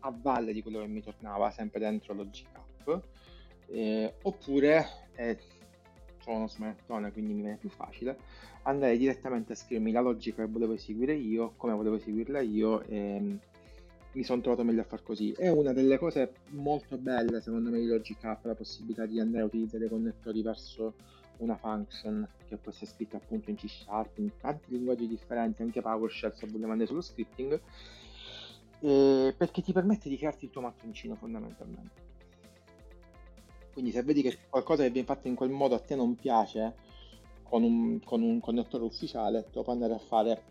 a 0.00 0.14
valle 0.14 0.52
di 0.52 0.62
quello 0.62 0.80
che 0.80 0.86
mi 0.86 1.02
tornava, 1.02 1.50
sempre 1.50 1.80
dentro 1.80 2.14
Logic 2.14 2.46
App, 2.52 3.02
eh, 3.66 4.14
oppure, 4.22 4.86
eh, 5.14 5.38
uno 6.26 6.46
smanettone 6.46 7.10
quindi 7.10 7.32
mi 7.32 7.40
viene 7.40 7.56
più 7.56 7.70
facile, 7.70 8.16
andare 8.62 8.96
direttamente 8.96 9.52
a 9.52 9.56
scrivermi 9.56 9.90
la 9.90 10.00
logica 10.00 10.44
che 10.44 10.50
volevo 10.50 10.74
eseguire 10.74 11.14
io, 11.14 11.54
come 11.56 11.74
volevo 11.74 11.96
eseguirla 11.96 12.40
io, 12.40 12.82
e, 12.82 13.38
mi 14.12 14.24
sono 14.24 14.40
trovato 14.40 14.64
meglio 14.64 14.80
a 14.80 14.84
far 14.84 15.02
così. 15.02 15.32
È 15.32 15.48
una 15.48 15.72
delle 15.72 15.98
cose 15.98 16.32
molto 16.50 16.96
belle, 16.96 17.40
secondo 17.40 17.70
me, 17.70 17.78
di 17.78 17.86
Logic 17.86 18.22
App, 18.24 18.44
la 18.44 18.54
possibilità 18.54 19.06
di 19.06 19.20
andare 19.20 19.44
a 19.44 19.46
utilizzare 19.46 19.88
connettori 19.88 20.42
verso 20.42 20.94
una 21.38 21.56
function 21.56 22.28
che 22.48 22.56
può 22.56 22.70
essere 22.70 22.90
scritta 22.90 23.16
appunto 23.16 23.50
in 23.50 23.56
C 23.56 23.68
Sharp, 23.68 24.18
in 24.18 24.30
tanti 24.40 24.72
linguaggi 24.72 25.06
differenti, 25.06 25.62
anche 25.62 25.80
PowerShell 25.80 26.32
se 26.32 26.46
vogliamo 26.46 26.72
andare 26.72 26.88
sullo 26.88 27.00
scripting, 27.00 27.60
eh, 28.80 29.34
perché 29.36 29.62
ti 29.62 29.72
permette 29.72 30.08
di 30.08 30.16
crearti 30.16 30.46
il 30.46 30.50
tuo 30.50 30.62
mattoncino 30.62 31.14
fondamentalmente. 31.14 32.08
Quindi 33.72 33.92
se 33.92 34.02
vedi 34.02 34.22
che 34.22 34.36
qualcosa 34.48 34.82
che 34.82 34.90
viene 34.90 35.06
fatto 35.06 35.28
in 35.28 35.34
quel 35.34 35.50
modo 35.50 35.74
a 35.74 35.80
te 35.80 35.94
non 35.94 36.16
piace, 36.16 36.74
con 37.42 37.62
un, 37.62 38.00
con 38.04 38.22
un 38.22 38.40
connettore 38.40 38.84
ufficiale, 38.84 39.42
te 39.42 39.50
lo 39.54 39.62
puoi 39.62 39.74
andare 39.74 39.94
a 39.94 39.98
fare 39.98 40.42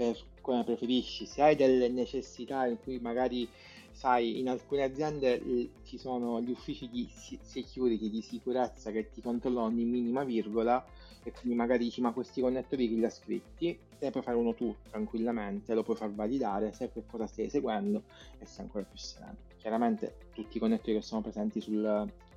per 0.00 0.16
come 0.40 0.64
preferisci, 0.64 1.26
se 1.26 1.42
hai 1.42 1.56
delle 1.56 1.88
necessità 1.90 2.64
in 2.64 2.78
cui 2.82 2.98
magari 3.00 3.46
sai 3.92 4.38
in 4.38 4.48
alcune 4.48 4.82
aziende 4.84 5.68
ci 5.84 5.98
sono 5.98 6.40
gli 6.40 6.50
uffici 6.50 6.88
di 6.88 7.06
security 7.10 8.08
di 8.08 8.22
sicurezza 8.22 8.90
che 8.92 9.10
ti 9.10 9.20
controllano 9.20 9.66
ogni 9.66 9.84
minima 9.84 10.24
virgola 10.24 10.82
e 11.22 11.32
quindi 11.32 11.54
magari 11.54 11.84
dici 11.84 12.00
ma 12.00 12.12
questi 12.12 12.40
connettori 12.40 12.88
chi 12.88 12.94
li 12.94 13.04
ha 13.04 13.10
scritti? 13.10 13.78
Te 13.98 14.10
puoi 14.10 14.22
fare 14.22 14.38
uno 14.38 14.54
tu 14.54 14.74
tranquillamente 14.88 15.74
lo 15.74 15.82
puoi 15.82 15.96
far 15.96 16.10
validare 16.14 16.72
sai 16.72 16.90
che 16.90 17.04
cosa 17.04 17.26
stai 17.26 17.44
eseguendo 17.44 18.04
e 18.38 18.46
sei 18.46 18.64
ancora 18.64 18.84
più 18.84 18.96
sereno. 18.96 19.36
Chiaramente 19.58 20.14
tutti 20.32 20.56
i 20.56 20.60
connettori 20.60 20.96
che 20.96 21.02
sono 21.02 21.20
presenti 21.20 21.60
sul, 21.60 21.84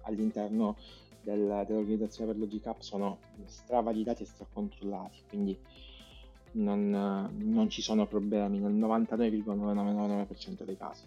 all'interno 0.02 0.76
del, 1.22 1.64
dell'organizzazione 1.66 2.32
per 2.32 2.42
Logic 2.42 2.68
App 2.68 2.82
sono 2.82 3.20
stravalidati 3.46 4.24
e 4.24 4.26
stracontrollati 4.26 5.22
quindi 5.30 5.58
non, 6.54 7.32
non 7.38 7.70
ci 7.70 7.82
sono 7.82 8.06
problemi 8.06 8.60
nel 8.60 8.74
99,999% 8.74 10.64
dei 10.64 10.78
casi. 10.78 11.04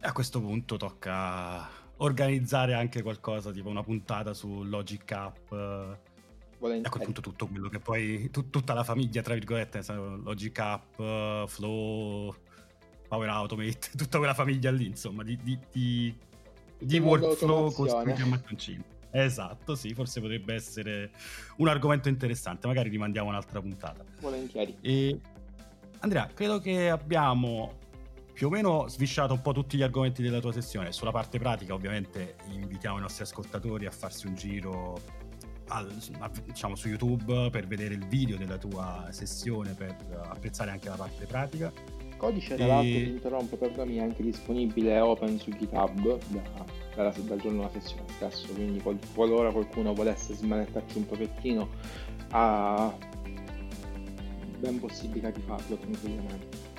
A 0.00 0.12
questo 0.12 0.40
punto 0.40 0.76
tocca 0.76 1.66
organizzare 1.98 2.74
anche 2.74 3.02
qualcosa, 3.02 3.50
tipo 3.52 3.68
una 3.68 3.82
puntata 3.82 4.34
su 4.34 4.62
Logic 4.62 5.10
App. 5.12 5.48
Volentieri. 6.58 6.86
A 6.86 6.90
quel 6.90 7.04
punto 7.04 7.20
tutto 7.20 7.46
quello 7.46 7.68
che 7.68 7.78
poi, 7.78 8.30
tu, 8.30 8.50
tutta 8.50 8.74
la 8.74 8.84
famiglia, 8.84 9.22
tra 9.22 9.34
virgolette, 9.34 9.82
Logic 10.22 10.58
App, 10.58 10.94
Flow, 11.46 12.34
Power 13.08 13.28
Automate, 13.28 13.90
tutta 13.96 14.18
quella 14.18 14.34
famiglia 14.34 14.70
lì, 14.70 14.86
insomma, 14.86 15.22
di, 15.22 15.38
di, 15.42 15.58
di, 15.70 16.14
di 16.78 16.98
workflow 16.98 17.72
costruiti 17.72 18.22
a 18.22 18.26
mattoncini. 18.26 18.84
Esatto, 19.16 19.76
sì, 19.76 19.94
forse 19.94 20.20
potrebbe 20.20 20.54
essere 20.54 21.12
un 21.58 21.68
argomento 21.68 22.08
interessante, 22.08 22.66
magari 22.66 22.88
rimandiamo 22.88 23.28
un'altra 23.28 23.60
puntata. 23.60 24.04
Volentieri. 24.20 24.76
E... 24.80 25.20
Andrea, 26.00 26.28
credo 26.34 26.58
che 26.58 26.90
abbiamo 26.90 27.78
più 28.32 28.48
o 28.48 28.50
meno 28.50 28.88
svisciato 28.88 29.32
un 29.32 29.40
po' 29.40 29.52
tutti 29.52 29.76
gli 29.76 29.82
argomenti 29.82 30.20
della 30.20 30.40
tua 30.40 30.50
sessione. 30.50 30.90
Sulla 30.90 31.12
parte 31.12 31.38
pratica, 31.38 31.74
ovviamente, 31.74 32.34
invitiamo 32.50 32.98
i 32.98 33.00
nostri 33.00 33.22
ascoltatori 33.22 33.86
a 33.86 33.92
farsi 33.92 34.26
un 34.26 34.34
giro 34.34 35.00
al, 35.68 35.88
diciamo, 36.44 36.74
su 36.74 36.88
YouTube 36.88 37.50
per 37.50 37.68
vedere 37.68 37.94
il 37.94 38.04
video 38.08 38.36
della 38.36 38.58
tua 38.58 39.06
sessione, 39.12 39.74
per 39.74 39.96
apprezzare 40.28 40.72
anche 40.72 40.88
la 40.88 40.96
parte 40.96 41.24
pratica. 41.26 41.72
Il 42.14 42.20
codice, 42.20 42.54
tra 42.54 42.64
e... 42.64 42.68
l'altro, 42.68 42.92
ti 42.92 43.08
interrompo, 43.08 43.56
perdonami, 43.56 43.96
è 43.96 44.02
anche 44.02 44.22
disponibile 44.22 45.00
open 45.00 45.38
su 45.38 45.50
GitHub 45.50 46.18
da 46.28 46.64
dalla, 46.94 47.12
dal 47.16 47.40
giorno 47.40 47.58
della 47.58 47.70
sessione 47.70 48.04
stesso, 48.16 48.52
quindi 48.52 48.80
qual, 48.80 48.98
qualora 49.14 49.50
qualcuno 49.50 49.92
volesse 49.94 50.34
smanettarci 50.34 50.98
un 50.98 51.06
pochettino 51.06 51.68
ha 52.30 52.92
ben 54.58 54.78
possibilità 54.78 55.30
di 55.30 55.40
farlo 55.40 55.76
tranquillamente. 55.76 56.72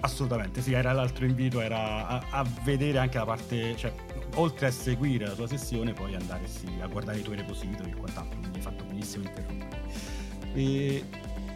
Assolutamente, 0.00 0.60
sì, 0.60 0.72
era 0.74 0.92
l'altro 0.92 1.24
invito, 1.24 1.60
era 1.60 2.06
a, 2.06 2.22
a, 2.30 2.46
vedere 2.62 2.98
anche 2.98 3.18
la 3.18 3.24
parte, 3.24 3.76
cioè 3.76 3.92
oltre 4.34 4.68
a 4.68 4.70
seguire 4.70 5.26
la 5.26 5.34
tua 5.34 5.48
sessione, 5.48 5.92
poi 5.92 6.14
andare 6.14 6.46
sì, 6.46 6.68
a 6.80 6.86
guardare 6.86 7.18
i 7.18 7.22
tuoi 7.22 7.36
repository 7.36 7.90
e 7.90 7.96
quant'altro, 7.96 8.38
quindi 8.38 8.58
hai 8.58 8.62
fatto 8.62 8.84
benissimo 8.84 9.24
interrompere. 9.24 9.82
E 10.54 11.04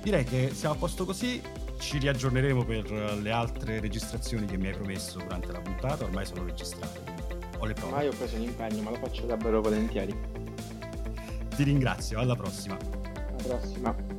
direi 0.03 0.25
che 0.25 0.51
siamo 0.55 0.75
a 0.75 0.79
posto 0.79 1.05
così, 1.05 1.41
ci 1.83 1.99
riaggiorneremo 1.99 2.65
per 2.65 2.91
le 2.93 3.31
altre 3.33 3.81
registrazioni 3.81 4.47
che 4.47 4.57
mi 4.57 4.69
hai 4.69 4.73
promesso 4.73 5.19
durante 5.19 5.51
la 5.51 5.61
puntata, 5.61 6.05
ormai 6.05 6.25
sono 6.25 6.45
registrate, 6.45 7.01
ho 7.59 7.65
le 7.67 7.75
prove. 7.75 7.91
Ormai 7.91 8.07
ho 8.07 8.13
preso 8.17 8.37
un 8.37 8.43
impegno, 8.43 8.83
ma 8.83 8.91
lo 8.91 8.97
faccio 8.97 9.27
davvero 9.27 9.61
volentieri. 9.61 10.17
Ti 11.57 11.57
Ti 11.57 11.63
ringrazio, 11.65 12.21
alla 12.21 12.37
prossima. 12.37 12.77
Alla 12.77 13.43
prossima. 13.43 14.12